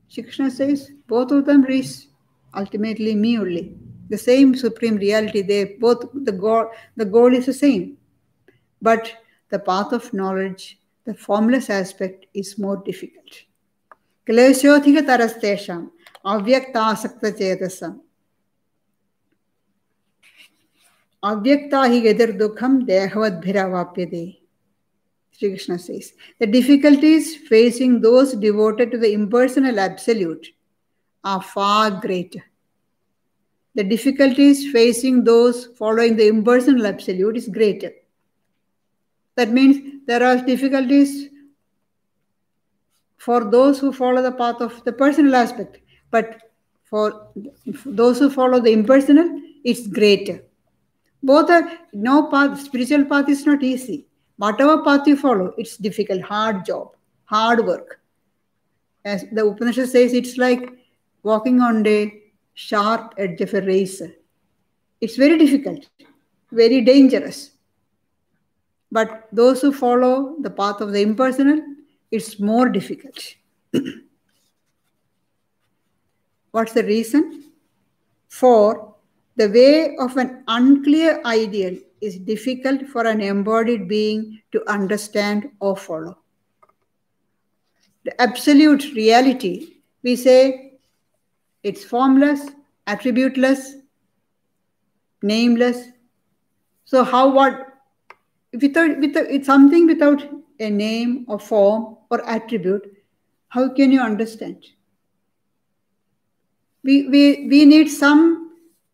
[0.09, 2.07] Shri Krishna says both of them reach
[2.55, 3.77] ultimately me only.
[4.09, 7.99] The same supreme reality, they both the God the goal is the same.
[8.81, 9.13] But
[9.51, 13.31] the path of knowledge, the formless aspect is more difficult.
[14.27, 15.89] क्लेशोधिकतरस्तेषाम्
[16.25, 17.99] अव्यक्तासक्तचेतसम्
[21.24, 24.40] avyakta hi yadirdukkham dehavadbhiravaapyate.
[25.32, 30.48] Sri Krishna says, the difficulties facing those devoted to the impersonal absolute
[31.24, 32.44] are far greater.
[33.76, 37.94] The difficulties facing those following the impersonal absolute is greater.
[39.36, 41.30] That means there are difficulties
[43.18, 45.80] for those who follow the path of the personal aspect,
[46.10, 46.52] but
[46.84, 47.28] for
[47.86, 50.44] those who follow the impersonal, it's greater.
[51.24, 54.08] Both are no path, spiritual path is not easy
[54.42, 58.00] whatever path you follow, it's difficult, hard job, hard work.
[59.06, 60.68] As the Upanishad says, it's like
[61.22, 62.22] walking on a
[62.56, 64.12] sharp edge of a razor.
[65.00, 65.88] It's very difficult,
[66.52, 67.52] very dangerous.
[68.92, 71.62] But those who follow the path of the impersonal,
[72.10, 73.36] it's more difficult.
[76.52, 77.52] What's the reason?
[78.28, 78.91] For
[79.36, 85.78] the way of an unclear ideal is difficult for an embodied being to understand or
[85.78, 86.18] follow.
[88.04, 90.80] The absolute reality, we say
[91.64, 92.42] it's formless,
[92.88, 93.74] attributeless,
[95.22, 95.86] nameless.
[96.86, 97.68] So how what
[98.54, 100.28] without, without it's something without
[100.60, 102.98] a name or form or attribute,
[103.50, 104.66] how can you understand?
[106.84, 108.51] We, we, we need some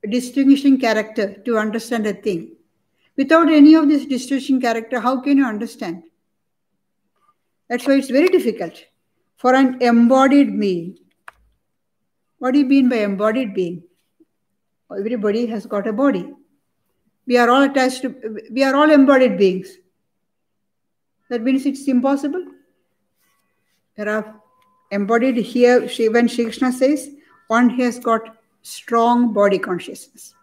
[0.10, 2.56] distinguishing character to understand a thing.
[3.16, 6.04] Without any of this distinguishing character, how can you understand?
[7.70, 8.84] That's why it's very difficult
[9.38, 11.00] for an embodied being.
[12.40, 13.84] What do you mean by embodied being?
[14.92, 16.34] Everybody has got a body.
[17.26, 19.70] We are all attached to, we are all embodied beings.
[21.30, 22.46] That means it's impossible.
[23.98, 24.40] There are
[24.92, 25.82] embodied here,
[26.12, 27.10] when Shri Krishna says,
[27.48, 28.37] one has got
[28.67, 30.34] strong body consciousness.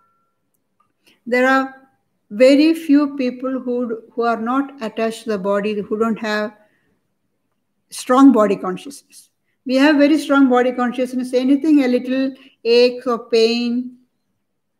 [1.26, 1.74] There are
[2.30, 6.54] very few people who, who are not attached to the body, who don't have
[7.90, 9.30] strong body consciousness.
[9.66, 11.32] We have very strong body consciousness.
[11.32, 12.34] Anything, a little
[12.64, 13.98] ache or pain,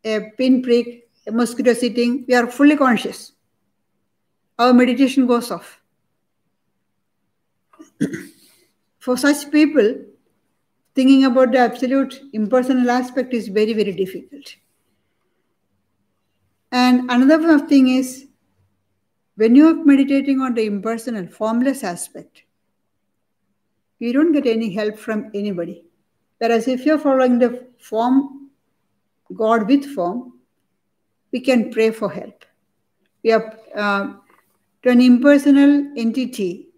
[0.05, 3.33] a pinprick, a mosquito sitting, we are fully conscious.
[4.59, 5.81] Our meditation goes off.
[8.99, 9.97] For such people,
[10.95, 14.57] thinking about the absolute impersonal aspect is very, very difficult.
[16.71, 18.27] And another thing is
[19.37, 22.43] when you're meditating on the impersonal, formless aspect,
[23.99, 25.85] you don't get any help from anybody.
[26.39, 28.51] Whereas if you're following the form,
[29.35, 30.35] God with form,
[31.33, 32.45] we can pray for help.
[33.23, 34.13] We are uh,
[34.83, 36.69] to an impersonal entity.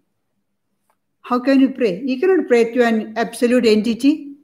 [1.27, 2.01] How can you pray?
[2.05, 4.35] You cannot pray to an absolute entity.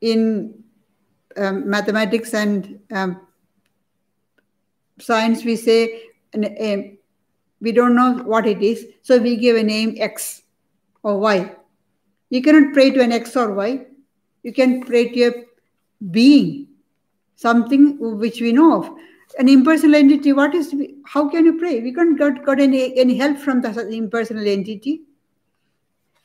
[0.00, 0.64] In
[1.36, 3.20] um, mathematics and um,
[4.98, 10.40] science, we say we don't know what it is, so we give a name X
[11.02, 11.54] or Y.
[12.30, 13.84] You cannot pray to an X or Y.
[14.44, 15.32] You can pray to a
[16.10, 16.68] being,
[17.36, 18.98] something which we know of.
[19.38, 20.74] An impersonal entity, what is,
[21.06, 21.80] how can you pray?
[21.80, 25.02] We can't get, got any, any help from the impersonal entity.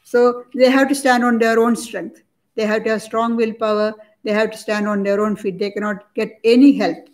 [0.03, 2.23] So they have to stand on their own strength.
[2.55, 5.71] They have to have strong willpower they have to stand on their own feet they
[5.71, 7.09] cannot get any help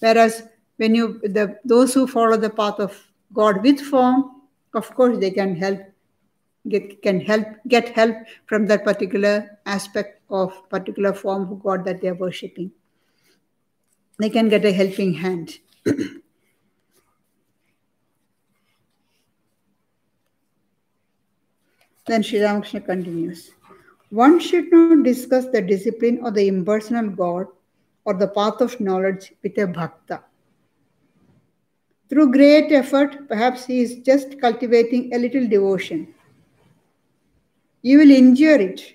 [0.00, 0.42] whereas
[0.76, 2.96] when you the those who follow the path of
[3.32, 4.24] god with form
[4.74, 5.80] of course they can help
[6.68, 12.00] get can help get help from that particular aspect of particular form of god that
[12.00, 12.70] they are worshipping
[14.18, 15.58] they can get a helping hand
[22.06, 23.50] then Sri Ramakrishna continues.
[24.10, 27.46] One should not discuss the discipline or the impersonal God
[28.04, 30.22] or the path of knowledge with a bhakta.
[32.08, 36.14] Through great effort, perhaps he is just cultivating a little devotion.
[37.82, 38.94] You will injure it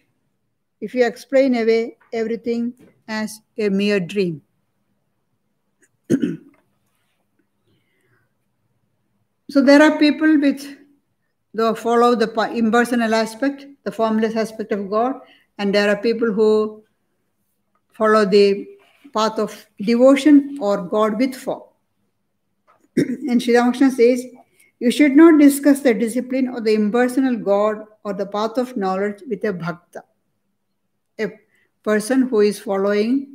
[0.80, 2.74] if you explain away everything
[3.10, 4.42] as a mere dream.
[9.52, 10.64] So there are people which
[11.76, 15.16] follow the impersonal aspect, the formless aspect of God,
[15.58, 16.84] and there are people who
[17.92, 18.66] follow the
[19.14, 21.64] path of devotion or God with form.
[22.96, 24.26] and Sri Ramakrishna says,
[24.80, 29.22] you should not discuss the discipline or the impersonal God or the path of knowledge
[29.28, 30.04] with a bhakta,
[31.20, 31.28] a
[31.84, 33.28] person who is following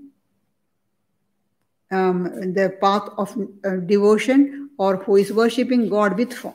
[1.90, 6.54] um, the path of uh, devotion or who is worshipping God with form,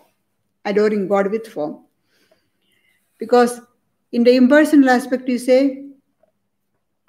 [0.66, 1.86] adoring God with form.
[3.18, 3.62] Because
[4.12, 5.86] in the impersonal aspect, you say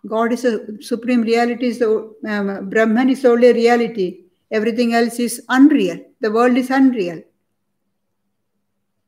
[0.07, 4.25] God is a supreme reality, the um, Brahman is only reality.
[4.51, 5.99] Everything else is unreal.
[6.21, 7.23] The world is unreal.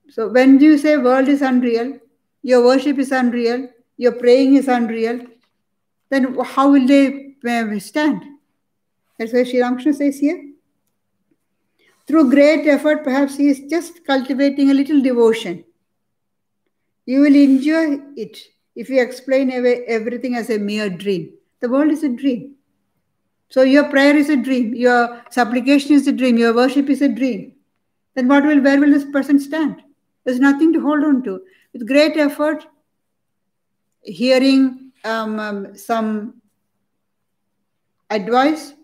[0.09, 1.99] So when you say world is unreal,
[2.43, 5.21] your worship is unreal, your praying is unreal,
[6.11, 8.23] then how will they uh, stand?
[9.19, 10.54] That's why Sri Ramakrishna says here.
[12.07, 15.65] Through great effort, perhaps he is just cultivating a little devotion.
[17.07, 18.39] You will enjoy it
[18.77, 21.33] if you explain away everything as a mere dream.
[21.61, 22.57] The world is a dream.
[23.49, 27.09] So your prayer is a dream, your supplication is a dream, your worship is a
[27.09, 27.53] dream.
[28.15, 29.83] Then what will where will this person stand?
[30.25, 31.41] There's nothing to hold on to.
[31.73, 32.67] With great effort,
[34.03, 36.41] hearing um, um, some
[38.11, 38.75] advice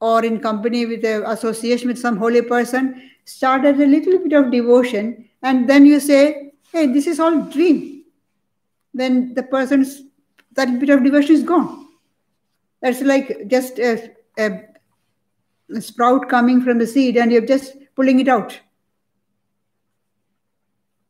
[0.00, 4.32] or in company with an association with some holy person, start started a little bit
[4.32, 8.04] of devotion, and then you say, Hey, this is all dream.
[8.94, 10.02] Then the person's
[10.52, 11.88] that bit of devotion is gone.
[12.82, 14.62] That's like just a, a,
[15.74, 18.58] a sprout coming from the seed and you're just pulling it out.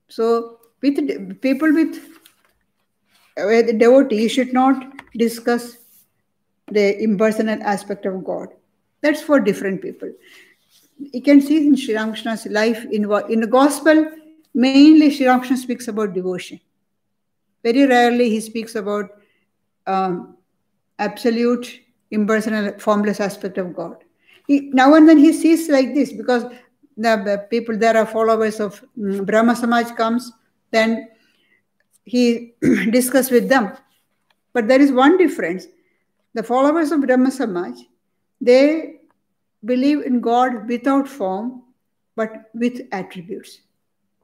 [0.09, 1.98] So with people with
[3.38, 4.83] uh, devotee, you should not
[5.14, 5.76] discuss
[6.68, 8.48] the impersonal aspect of God.
[9.03, 10.13] That's for different people.
[10.99, 14.11] You can see in Sri Ramakrishna's life, in, in the gospel,
[14.55, 16.61] mainly Sri Ramakrishna speaks about devotion.
[17.63, 19.11] Very rarely he speaks about
[19.87, 20.37] um,
[20.99, 23.97] absolute, impersonal, formless aspect of God.
[24.47, 26.45] He, now and then he sees like this because
[26.97, 30.33] the people there are followers of um, Brahma Samaj comes,
[30.71, 31.09] then
[32.05, 32.55] he
[32.91, 33.73] discuss with them.
[34.53, 35.67] But there is one difference.
[36.35, 37.79] The followers of Brahma Samaj,
[38.40, 39.00] they
[39.64, 41.62] believe in God without form,
[42.16, 43.61] but with attributes.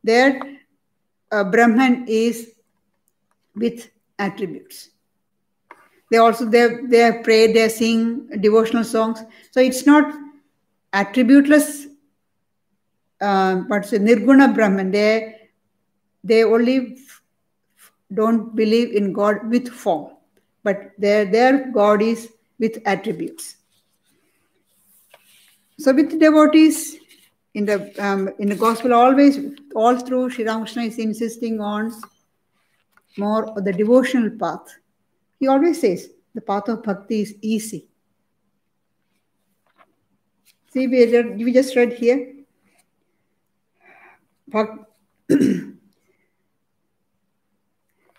[0.02, 0.40] Their
[1.32, 2.52] uh, Brahman is
[3.54, 4.90] with attributes.
[6.10, 9.22] They also they they pray, they sing devotional songs.
[9.50, 10.14] So it's not
[10.92, 11.86] attributeless,
[13.20, 14.92] uh, but a nirguna Brahman.
[14.92, 15.50] They
[16.22, 16.98] they only
[18.14, 20.12] don't believe in God with form,
[20.62, 23.56] but their their God is with attributes.
[25.78, 26.96] So with devotees
[27.54, 29.38] in the um, in the gospel, always
[29.74, 31.92] all through Sri Ramakrishna is insisting on
[33.18, 34.76] more the devotional path
[35.38, 37.86] he always says the path of bhakti is easy.
[40.72, 42.32] See, we, we just read here.
[45.28, 45.76] it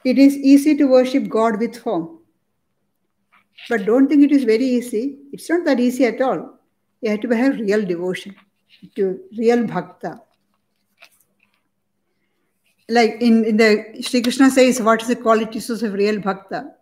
[0.04, 2.20] is easy to worship God with form.
[3.70, 5.18] But don't think it is very easy.
[5.32, 6.57] It's not that easy at all.
[7.02, 8.36] You have to have real devotion,
[8.96, 10.22] to real bhakta.
[12.90, 16.78] Like in, in the Sri Krishna says, what is the quality qualities of real bhakta?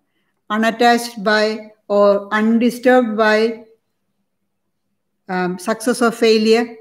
[0.49, 3.65] unattached by or undisturbed by
[5.27, 6.75] um, success or failure,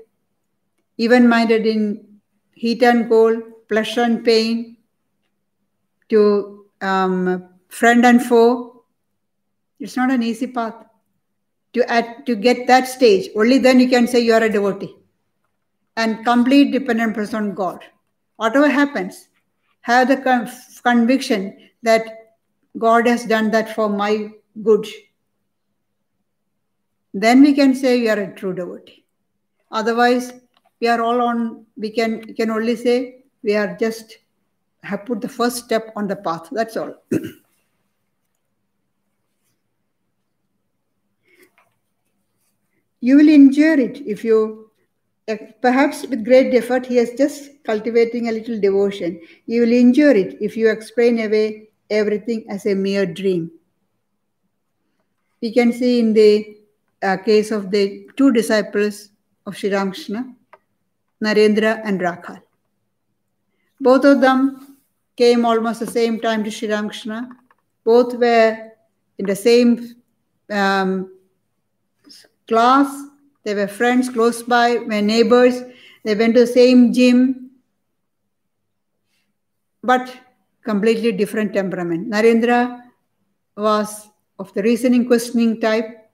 [0.99, 2.21] even minded in
[2.53, 4.77] heat and cold, pleasure and pain,
[6.09, 8.85] to um, friend and foe.
[9.81, 10.75] It's not an easy path.
[11.75, 14.95] To, add, to get that stage, only then you can say you are a devotee.
[15.97, 17.85] And complete dependence on God.
[18.37, 19.29] Whatever happens,
[19.83, 20.17] have the
[20.83, 22.07] conviction that
[22.79, 24.31] God has done that for my
[24.63, 24.87] good.
[27.13, 29.05] Then we can say we are a true devotee.
[29.71, 30.33] Otherwise,
[30.81, 34.19] we are all on, we can, we can only say we are just
[34.83, 36.49] have put the first step on the path.
[36.51, 36.95] That's all.
[43.05, 44.71] You will enjoy it if you,
[45.61, 49.21] perhaps with great effort, he is just cultivating a little devotion.
[49.45, 53.51] You will enjoy it if you explain away everything as a mere dream.
[55.43, 56.57] We can see in the
[57.03, 59.11] uh, case of the two disciples
[59.45, 60.35] of Sri Ramakrishna,
[61.23, 62.41] Narendra and Rakhal.
[63.83, 64.79] Both of them
[65.15, 67.29] came almost the same time to Sri Ramakrishna.
[67.85, 68.71] Both were
[69.19, 69.95] in the same
[70.51, 71.14] um,
[72.49, 72.89] class.
[73.45, 75.63] They were friends close by, were neighbors.
[76.05, 77.51] They went to the same gym,
[79.83, 80.15] but
[80.65, 82.11] completely different temperament.
[82.11, 82.83] Narendra
[83.57, 86.11] was of the reasoning, questioning type,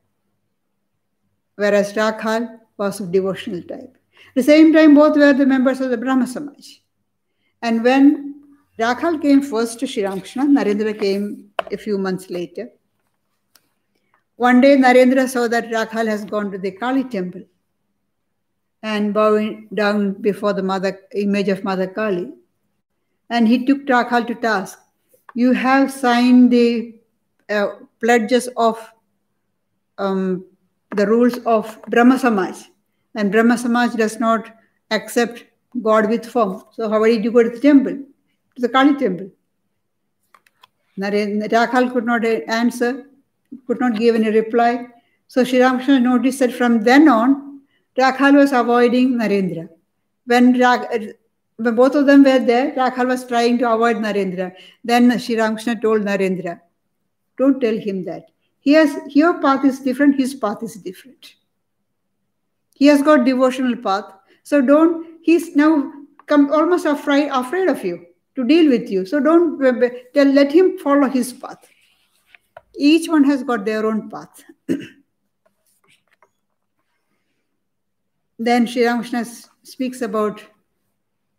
[1.57, 3.97] whereas Rakhal was of devotional type.
[4.29, 6.83] At the same time, both were the members of the Brahma Samaj.
[7.63, 8.43] And when
[8.79, 12.71] Rakhal came first to Sri Ramakrishna, Narendra came a few months later.
[14.41, 17.43] One day, Narendra saw that Rakhal has gone to the Kali temple
[18.83, 22.33] and bowing down before the mother image of Mother Kali.
[23.29, 24.79] And he took Rakhal to task.
[25.35, 26.95] You have signed the
[27.51, 27.67] uh,
[28.01, 28.79] pledges of
[29.99, 30.47] um,
[30.97, 32.57] the rules of Brahma Samaj,
[33.15, 34.57] and Brahma Samaj does not
[34.91, 35.45] accept
[35.83, 36.65] God with form.
[36.73, 37.99] So how did you go to the temple,
[38.57, 39.31] to the Kali temple?
[40.99, 43.05] Rakhal could not answer
[43.67, 44.87] could not give any reply.
[45.29, 47.61] So Sri Ramakrishna noticed that from then on,
[47.97, 49.69] Rakhal was avoiding Narendra.
[50.27, 54.53] When, when both of them were there, Rakhal was trying to avoid Narendra.
[54.85, 56.61] Then Sri Ramakrishna told Narendra,
[57.37, 58.31] don't tell him that.
[58.61, 61.35] He has, your path is different, his path is different.
[62.75, 64.05] He has got devotional path.
[64.43, 65.93] So don't, he's now
[66.27, 69.07] come almost afraid, afraid of you to deal with you.
[69.07, 69.61] So don't
[70.15, 71.69] tell, let him follow his path
[72.81, 74.43] each one has got their own path.
[78.39, 79.27] then Sri Ramakrishna
[79.63, 80.43] speaks about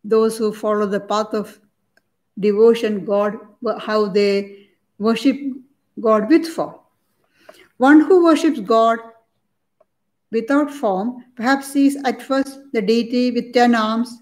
[0.03, 1.59] those who follow the path of
[2.39, 3.39] devotion, God,
[3.79, 4.67] how they
[4.99, 5.37] worship
[5.99, 6.75] God with form.
[7.77, 8.99] One who worships God
[10.31, 14.21] without form perhaps sees at first the deity with ten arms,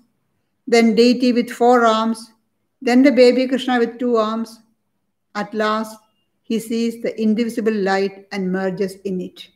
[0.67, 2.31] then deity with four arms,
[2.81, 4.61] then the baby Krishna with two arms,
[5.35, 5.97] at last
[6.49, 9.47] he sees the indivisible light and merges in it.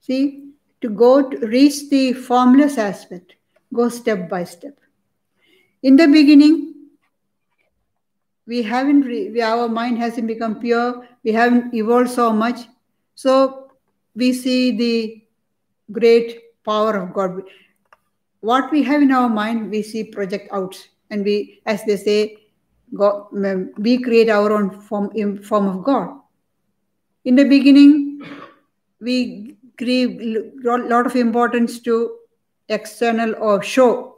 [0.00, 3.34] See, to go to reach the formless aspect,
[3.72, 4.78] go step by step.
[5.82, 6.74] In the beginning,
[8.46, 12.60] we haven't, we, our mind hasn't become pure, we haven't evolved so much.
[13.16, 13.72] So
[14.14, 15.24] we see the
[15.90, 17.42] great power of God.
[18.40, 20.76] What we have in our mind, we see project out.
[21.10, 22.43] And we, as they say,
[22.94, 26.20] God, um, we create our own form, form of God.
[27.24, 28.22] In the beginning,
[29.00, 32.16] we give a lot of importance to
[32.68, 34.16] external or show.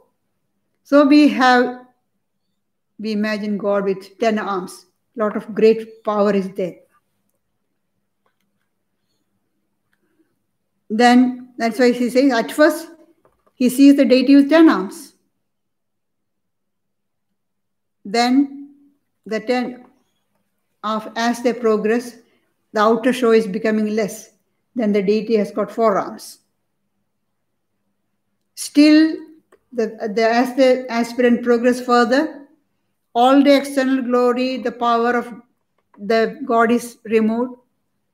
[0.83, 1.85] So we have,
[2.99, 4.85] we imagine God with 10 arms.
[5.15, 6.75] A lot of great power is there.
[10.89, 12.87] Then that's why he says at first
[13.55, 15.13] he sees the deity with 10 arms.
[18.05, 18.56] Then
[19.27, 19.85] the ten
[20.83, 22.17] of as they progress,
[22.73, 24.31] the outer show is becoming less.
[24.75, 26.39] Then the deity has got four arms.
[28.55, 29.17] Still,
[29.73, 32.47] the, the, as the aspirant progress further,
[33.13, 35.33] all the external glory, the power of
[35.97, 37.59] the God is removed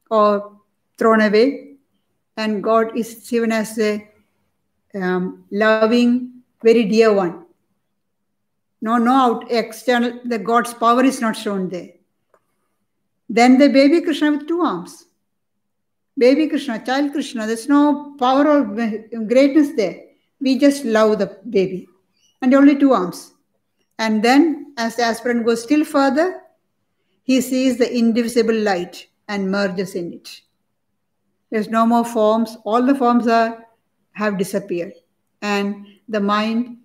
[0.10, 0.58] or
[0.98, 1.76] thrown away,
[2.38, 4.10] and God is seen as a
[4.96, 7.43] um, loving, very dear one.
[8.84, 11.92] No, no out external, the God's power is not shown there.
[13.30, 15.06] Then the baby Krishna with two arms.
[16.18, 18.66] Baby Krishna, child Krishna, there's no power or
[19.26, 20.04] greatness there.
[20.42, 21.88] We just love the baby.
[22.42, 23.32] And only two arms.
[24.00, 26.42] And then, as the aspirant goes still further,
[27.24, 30.42] he sees the indivisible light and merges in it.
[31.52, 32.58] There's no more forms.
[32.66, 33.66] All the forms are
[34.12, 34.92] have disappeared.
[35.42, 36.80] And the mind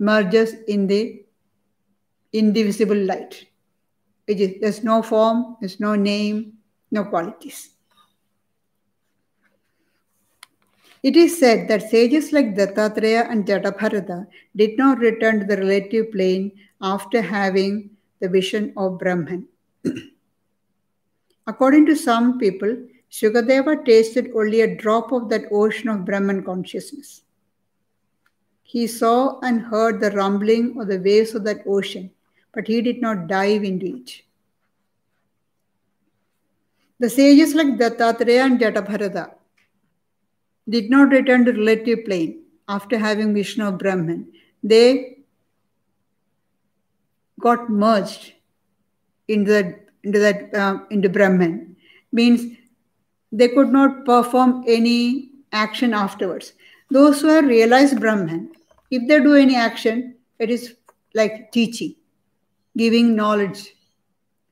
[0.00, 1.22] merges in the
[2.32, 3.46] indivisible light.
[4.26, 6.54] Is, there's no form, there's no name,
[6.90, 7.70] no qualities.
[11.02, 14.26] It is said that sages like Dattatreya and Jadabharata
[14.56, 16.52] did not return to the relative plane
[16.82, 19.46] after having the vision of Brahman.
[21.46, 22.76] According to some people,
[23.10, 27.22] Shukadeva tasted only a drop of that ocean of Brahman consciousness.
[28.62, 32.10] He saw and heard the rumbling of the waves of that ocean,
[32.58, 34.22] but he did not dive into it.
[36.98, 39.26] The sages like Dattatreya and Jadabharata,
[40.68, 44.32] did not return to relative plane after having vision of Brahman.
[44.64, 45.18] They
[47.38, 48.32] got merged
[49.28, 51.76] into that into that uh, into Brahman.
[52.10, 52.56] Means
[53.30, 56.54] they could not perform any action afterwards.
[56.90, 58.50] Those who have realized Brahman,
[58.90, 60.74] if they do any action, it is
[61.14, 61.94] like teaching,
[62.78, 63.74] giving knowledge.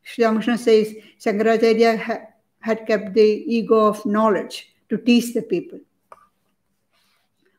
[0.03, 2.24] Sri Ramakrishna says Shankaracharya ha-
[2.61, 5.81] had kept the ego of knowledge to teach the people.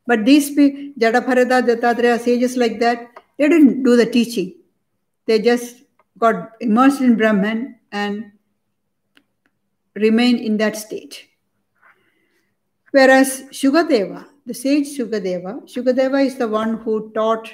[0.06, 3.08] But these people, Jadabharata, Dattatreya, sages like that,
[3.38, 4.54] they didn't do the teaching.
[5.26, 5.84] They just
[6.18, 8.32] got immersed in Brahman and
[9.96, 11.26] remained in that state.
[12.92, 17.52] Whereas Shukadeva, the sage Shukadeva, Shukadeva is the one who taught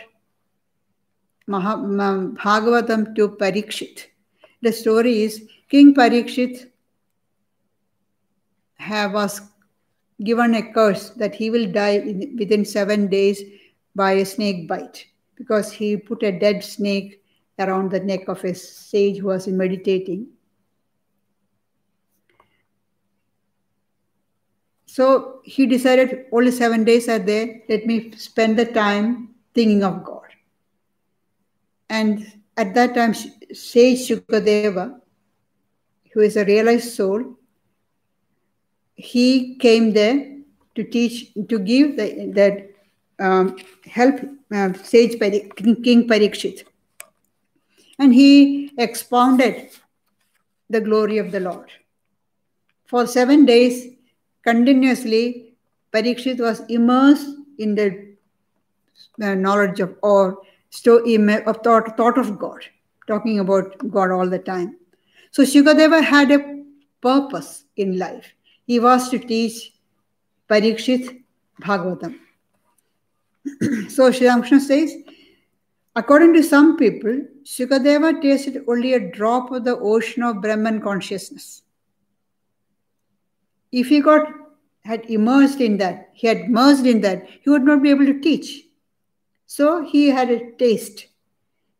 [1.48, 4.06] Bhagavatam to Parikshit.
[4.62, 6.70] The story is King Parikshit
[8.76, 9.42] have, was
[10.24, 13.42] given a curse that he will die in, within seven days
[13.96, 17.24] by a snake bite because he put a dead snake
[17.60, 20.28] around the neck of a sage who was meditating.
[24.86, 30.04] So he decided only seven days are there, let me spend the time thinking of
[30.04, 30.13] God.
[31.90, 35.00] And at that time, sage Shukadeva,
[36.14, 37.38] who is a realized soul,
[38.96, 40.38] he came there
[40.76, 42.70] to teach, to give the, that
[43.20, 44.20] um, help
[44.54, 46.64] uh, sage King Parikshit.
[48.00, 49.70] And he expounded
[50.70, 51.70] the glory of the Lord.
[52.86, 53.96] For seven days,
[54.44, 55.56] continuously,
[55.92, 57.30] Parikshit was immersed
[57.60, 58.16] in the
[59.22, 60.42] uh, knowledge of or
[60.76, 62.66] of thought, thought of God,
[63.08, 64.78] talking about God all the time.
[65.32, 66.64] So Shukadeva had a
[67.02, 68.34] purpose in life.
[68.66, 69.74] He was to teach
[70.50, 71.22] Parikshit
[71.62, 72.20] Bhagavatam.
[73.90, 74.94] so Sri Ramakrishna says,
[75.96, 81.62] according to some people, Shukadeva tasted only a drop of the ocean of Brahman consciousness.
[83.72, 84.28] If he got
[84.86, 88.20] had immersed in that, he had merged in that, he would not be able to
[88.20, 88.66] teach.
[89.46, 91.08] So he had a taste.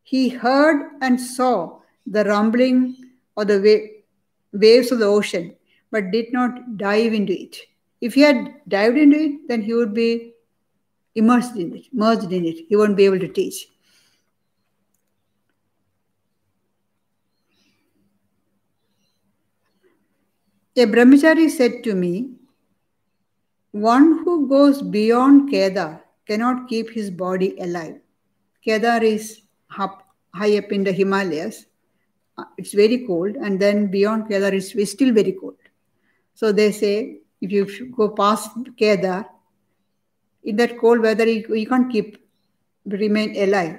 [0.02, 2.96] He heard and saw the rumbling
[3.36, 5.56] or the wa- waves of the ocean,
[5.90, 7.56] but did not dive into it.
[8.00, 10.34] If he had dived into it, then he would be
[11.14, 12.66] immersed in it, merged in it.
[12.68, 13.68] He won't be able to teach.
[20.76, 22.34] A brahmachari said to me,
[23.72, 28.00] One who goes beyond Kedar cannot keep his body alive.
[28.64, 31.66] Kedar is high up in the Himalayas.
[32.36, 35.56] Uh, it's very cold, and then beyond Kedar is still very cold.
[36.34, 39.26] So they say if you go past Kedar,
[40.42, 42.18] in that cold weather, you, you can't keep
[42.86, 43.78] remain alive.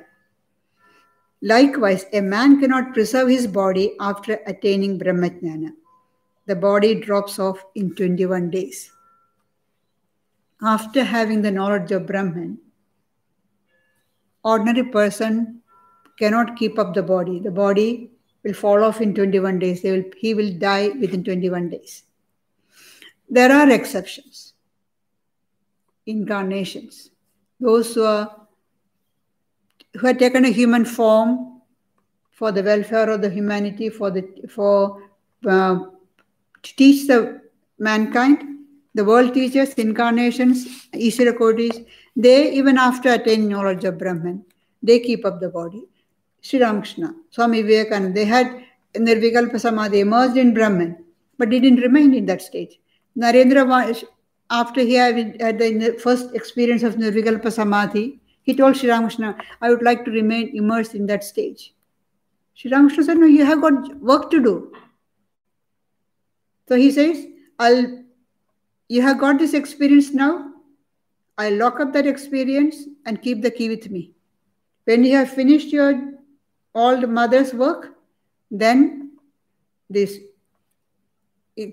[1.42, 5.74] Likewise, a man cannot preserve his body after attaining Brahmajnana.
[6.48, 8.92] The body drops off in 21 days
[10.62, 12.58] after having the knowledge of Brahman,
[14.44, 15.62] ordinary person
[16.18, 17.40] cannot keep up the body.
[17.40, 18.12] The body
[18.44, 19.84] will fall off in 21 days.
[19.84, 22.04] Will, he will die within 21 days.
[23.30, 24.54] There are exceptions,
[26.06, 27.10] incarnations.
[27.60, 28.42] Those who are
[29.96, 31.62] who have taken a human form
[32.32, 35.02] for the welfare of the humanity, for the for
[35.48, 35.80] uh,
[36.62, 37.42] to teach the
[37.80, 38.55] mankind,
[38.96, 41.86] the world teachers, incarnations, Ishvara Kotis,
[42.16, 44.46] they, even after attaining knowledge of Brahman,
[44.82, 45.84] they keep up the body.
[46.42, 51.04] Sri Ramakrishna, Swami Vivekananda, they had Nirvikalpa Samadhi, emerged in Brahman,
[51.38, 52.80] but didn't remain in that state.
[53.18, 54.06] Narendra,
[54.50, 59.72] after he had, had the first experience of Nirvikalpa Samadhi, he told Sri Ramakrishna, I
[59.72, 61.74] would like to remain immersed in that stage.
[62.54, 64.72] Sri Ramakrishna said, No, you have got work to do.
[66.70, 67.26] So he says,
[67.60, 68.05] I'll
[68.88, 70.52] you have got this experience now.
[71.38, 74.12] I lock up that experience and keep the key with me.
[74.86, 76.14] When you have finished your
[76.74, 77.96] all the mother's work,
[78.52, 79.12] then
[79.90, 80.20] this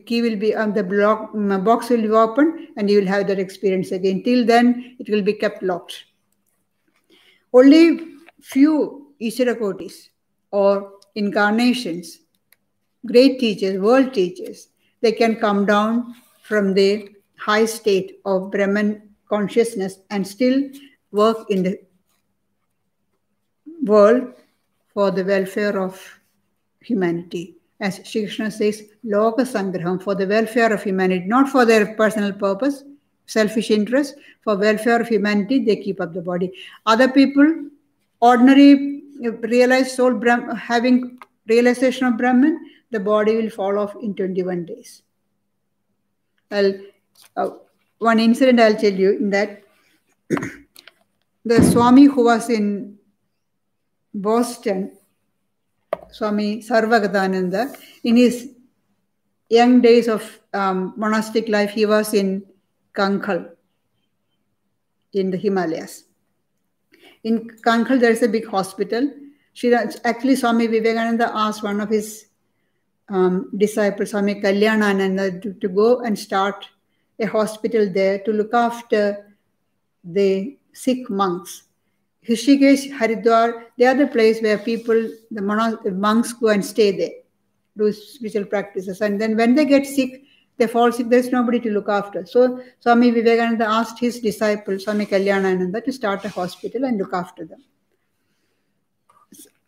[0.07, 1.31] key will be on um, the block
[1.65, 4.23] box will be opened and you will have that experience again.
[4.23, 6.05] Till then, it will be kept locked.
[7.53, 8.01] Only
[8.41, 10.09] few Ishvara
[10.53, 12.21] or incarnations,
[13.05, 14.69] great teachers, world teachers,
[15.01, 16.15] they can come down
[16.53, 18.89] from the high state of Brahman
[19.27, 20.57] consciousness and still
[21.11, 21.79] work in the
[23.85, 24.35] world
[24.93, 25.95] for the welfare of
[26.81, 27.57] humanity.
[27.81, 32.35] As Shri Krishna says, Loka Sangraham, for the welfare of humanity, not for their personal
[32.35, 32.85] purpose,
[33.25, 36.53] selfish interest, for welfare of humanity, they keep up the body.
[36.85, 37.49] Other people,
[38.21, 40.21] ordinary uh, realized soul,
[40.55, 45.03] having realization of Brahman, the body will fall off in 21 days.
[46.53, 46.75] I'll,
[47.37, 47.51] uh,
[47.99, 49.63] one incident I'll tell you in that
[51.45, 52.99] the Swami who was in
[54.15, 54.93] Boston,
[56.11, 57.75] Swami Sarvagatananda,
[58.05, 58.51] in his
[59.49, 62.45] young days of um, monastic life, he was in
[62.95, 63.51] Kankhal
[65.13, 66.05] in the Himalayas.
[67.25, 69.11] In Kankhal, there is a big hospital.
[69.53, 72.27] She, actually, Swami Vivekananda asked one of his
[73.13, 76.69] um, disciple, Swami Kalyanananda, to, to go and start
[77.21, 79.37] a hospital there to look after
[80.03, 81.65] the sick monks.
[82.29, 85.43] Rishikesh, Haridwar, they are the place where people, the
[85.93, 87.11] monks go and stay there,
[87.77, 89.01] do spiritual practices.
[89.01, 90.23] And then when they get sick,
[90.57, 92.25] they fall sick, there's nobody to look after.
[92.25, 97.45] So Swami Vivekananda asked his disciple, Swami Kalyanananda, to start a hospital and look after
[97.45, 97.63] them.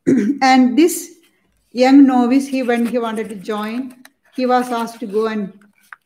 [0.42, 1.14] and this
[1.75, 3.95] young novice, he when he wanted to join,
[4.35, 5.53] he was asked to go and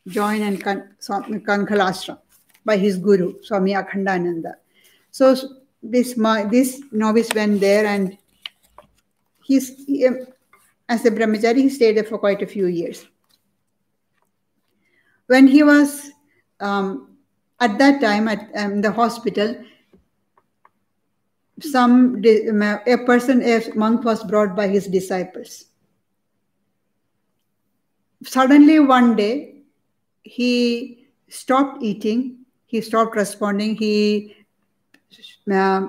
[0.07, 2.17] join and Kankhal
[2.65, 4.53] by his guru, Swami Akhandananda.
[5.11, 5.35] So
[5.81, 6.15] this
[6.51, 8.17] this novice went there and
[9.43, 10.19] he's he, um,
[10.89, 13.05] as a brahmachari, he stayed there for quite a few years.
[15.27, 16.09] When he was
[16.59, 17.15] um,
[17.59, 19.55] at that time at um, the hospital,
[21.61, 25.65] some a person, a monk was brought by his disciples.
[28.23, 29.55] Suddenly one day,
[30.23, 32.45] he stopped eating.
[32.65, 33.75] He stopped responding.
[33.75, 34.35] He
[35.51, 35.87] uh,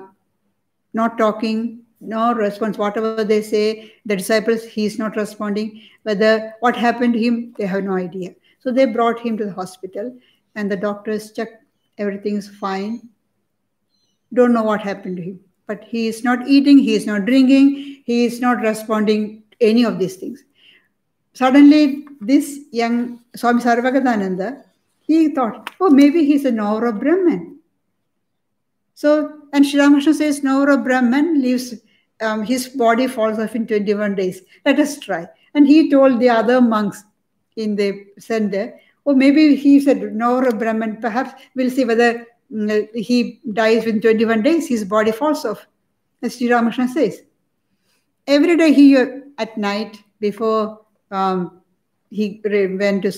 [0.95, 2.79] not talking, no response.
[2.79, 5.83] Whatever they say, the disciples, he is not responding.
[6.05, 8.35] Whether what happened to him, they have no idea.
[8.61, 10.17] So they brought him to the hospital,
[10.55, 11.65] and the doctors checked
[11.99, 13.09] everything is fine.
[14.33, 15.41] Don't know what happened to him
[15.71, 19.85] but he is not eating, he is not drinking, he is not responding to any
[19.85, 20.43] of these things.
[21.33, 24.65] Suddenly, this young Swami Sarvagatananda,
[25.01, 27.61] he thought, oh, maybe he's a Naura Brahman.
[28.95, 31.75] So, and Sri Ramakrishna says Naura Brahman leaves,
[32.21, 34.43] um, his body falls off in 21 days.
[34.67, 35.29] Let us try.
[35.55, 37.05] And he told the other monks
[37.55, 38.75] in the center,
[39.07, 44.69] oh, maybe he said Naura Brahman, perhaps we'll see whether he dies within 21 days,
[44.69, 45.67] his body falls off,
[46.23, 47.23] as Sri Ramakrishna says.
[48.27, 50.81] Every day he, at night, before
[51.11, 51.63] um,
[52.11, 53.13] he went to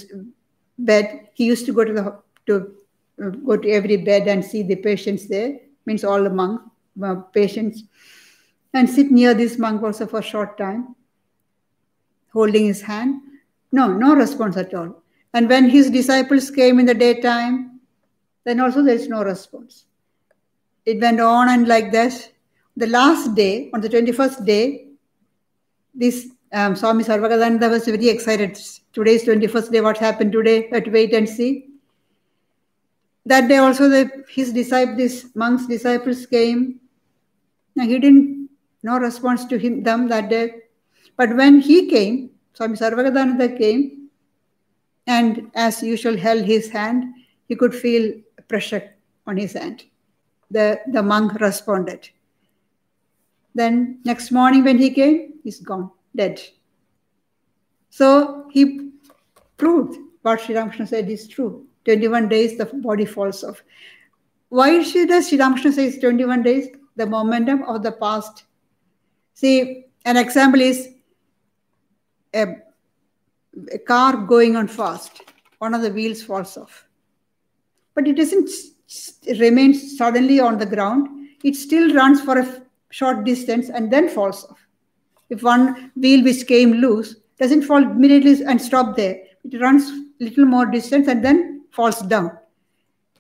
[0.79, 2.75] bed, he used to go to the to
[3.23, 6.61] uh, go to every bed and see the patients there, means all the monk
[7.03, 7.85] uh, patients,
[8.75, 10.95] and sit near this monk also for a short time,
[12.33, 13.21] holding his hand.
[13.71, 15.03] No, no response at all.
[15.35, 17.72] And when his disciples came in the daytime,
[18.45, 19.85] then also there is no response.
[20.85, 22.31] It went on and like this.
[22.77, 24.87] The last day, on the 21st day,
[25.95, 28.59] this um, Swami Sarvagatananda was very excited.
[28.93, 30.69] Today's 21st day, what happened today?
[30.73, 31.69] Let's wait and see.
[33.27, 36.81] That day also, the, his disciples, this monk's disciples came.
[37.77, 38.51] Now he didn't,
[38.83, 40.55] no response to him, them that day.
[41.17, 44.09] But when he came, Swami Sarvagatananda came,
[45.07, 47.05] and as usual held his hand,
[47.49, 48.13] he could feel
[48.49, 48.95] pressure
[49.27, 49.85] on his hand.
[50.51, 52.09] The, the monk responded.
[53.55, 56.41] Then next morning when he came, he's gone, dead.
[57.91, 58.91] So he
[59.57, 61.67] proved what Sri Ramakrishna said is true.
[61.85, 63.63] 21 days, the body falls off.
[64.49, 66.69] Why does Sri Ramakrishna say it's 21 days?
[66.97, 68.45] The momentum of the past.
[69.35, 70.91] See, an example is
[72.35, 72.57] a,
[73.73, 75.23] a car going on fast.
[75.59, 76.87] One of the wheels falls off
[77.95, 78.49] but it doesn't
[79.39, 81.09] remain suddenly on the ground.
[81.45, 84.59] It still runs for a short distance and then falls off.
[85.31, 89.91] If one wheel which came loose doesn't fall immediately and stop there, it runs
[90.21, 92.39] little more distance and then falls down.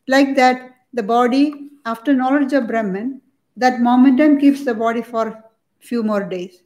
[0.09, 3.21] Like that, the body, after knowledge of Brahman,
[3.57, 5.43] that momentum keeps the body for
[5.81, 6.63] few more days,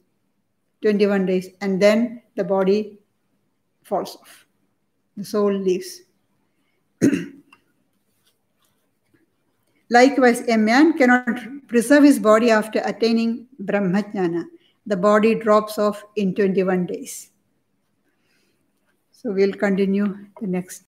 [0.81, 2.99] 21 days, and then the body
[3.83, 4.45] falls off.
[5.15, 6.01] The soul leaves.
[9.89, 14.45] Likewise, a man cannot preserve his body after attaining Brahmajnana.
[14.85, 17.31] The body drops off in 21 days.
[19.11, 20.75] So we'll continue the next.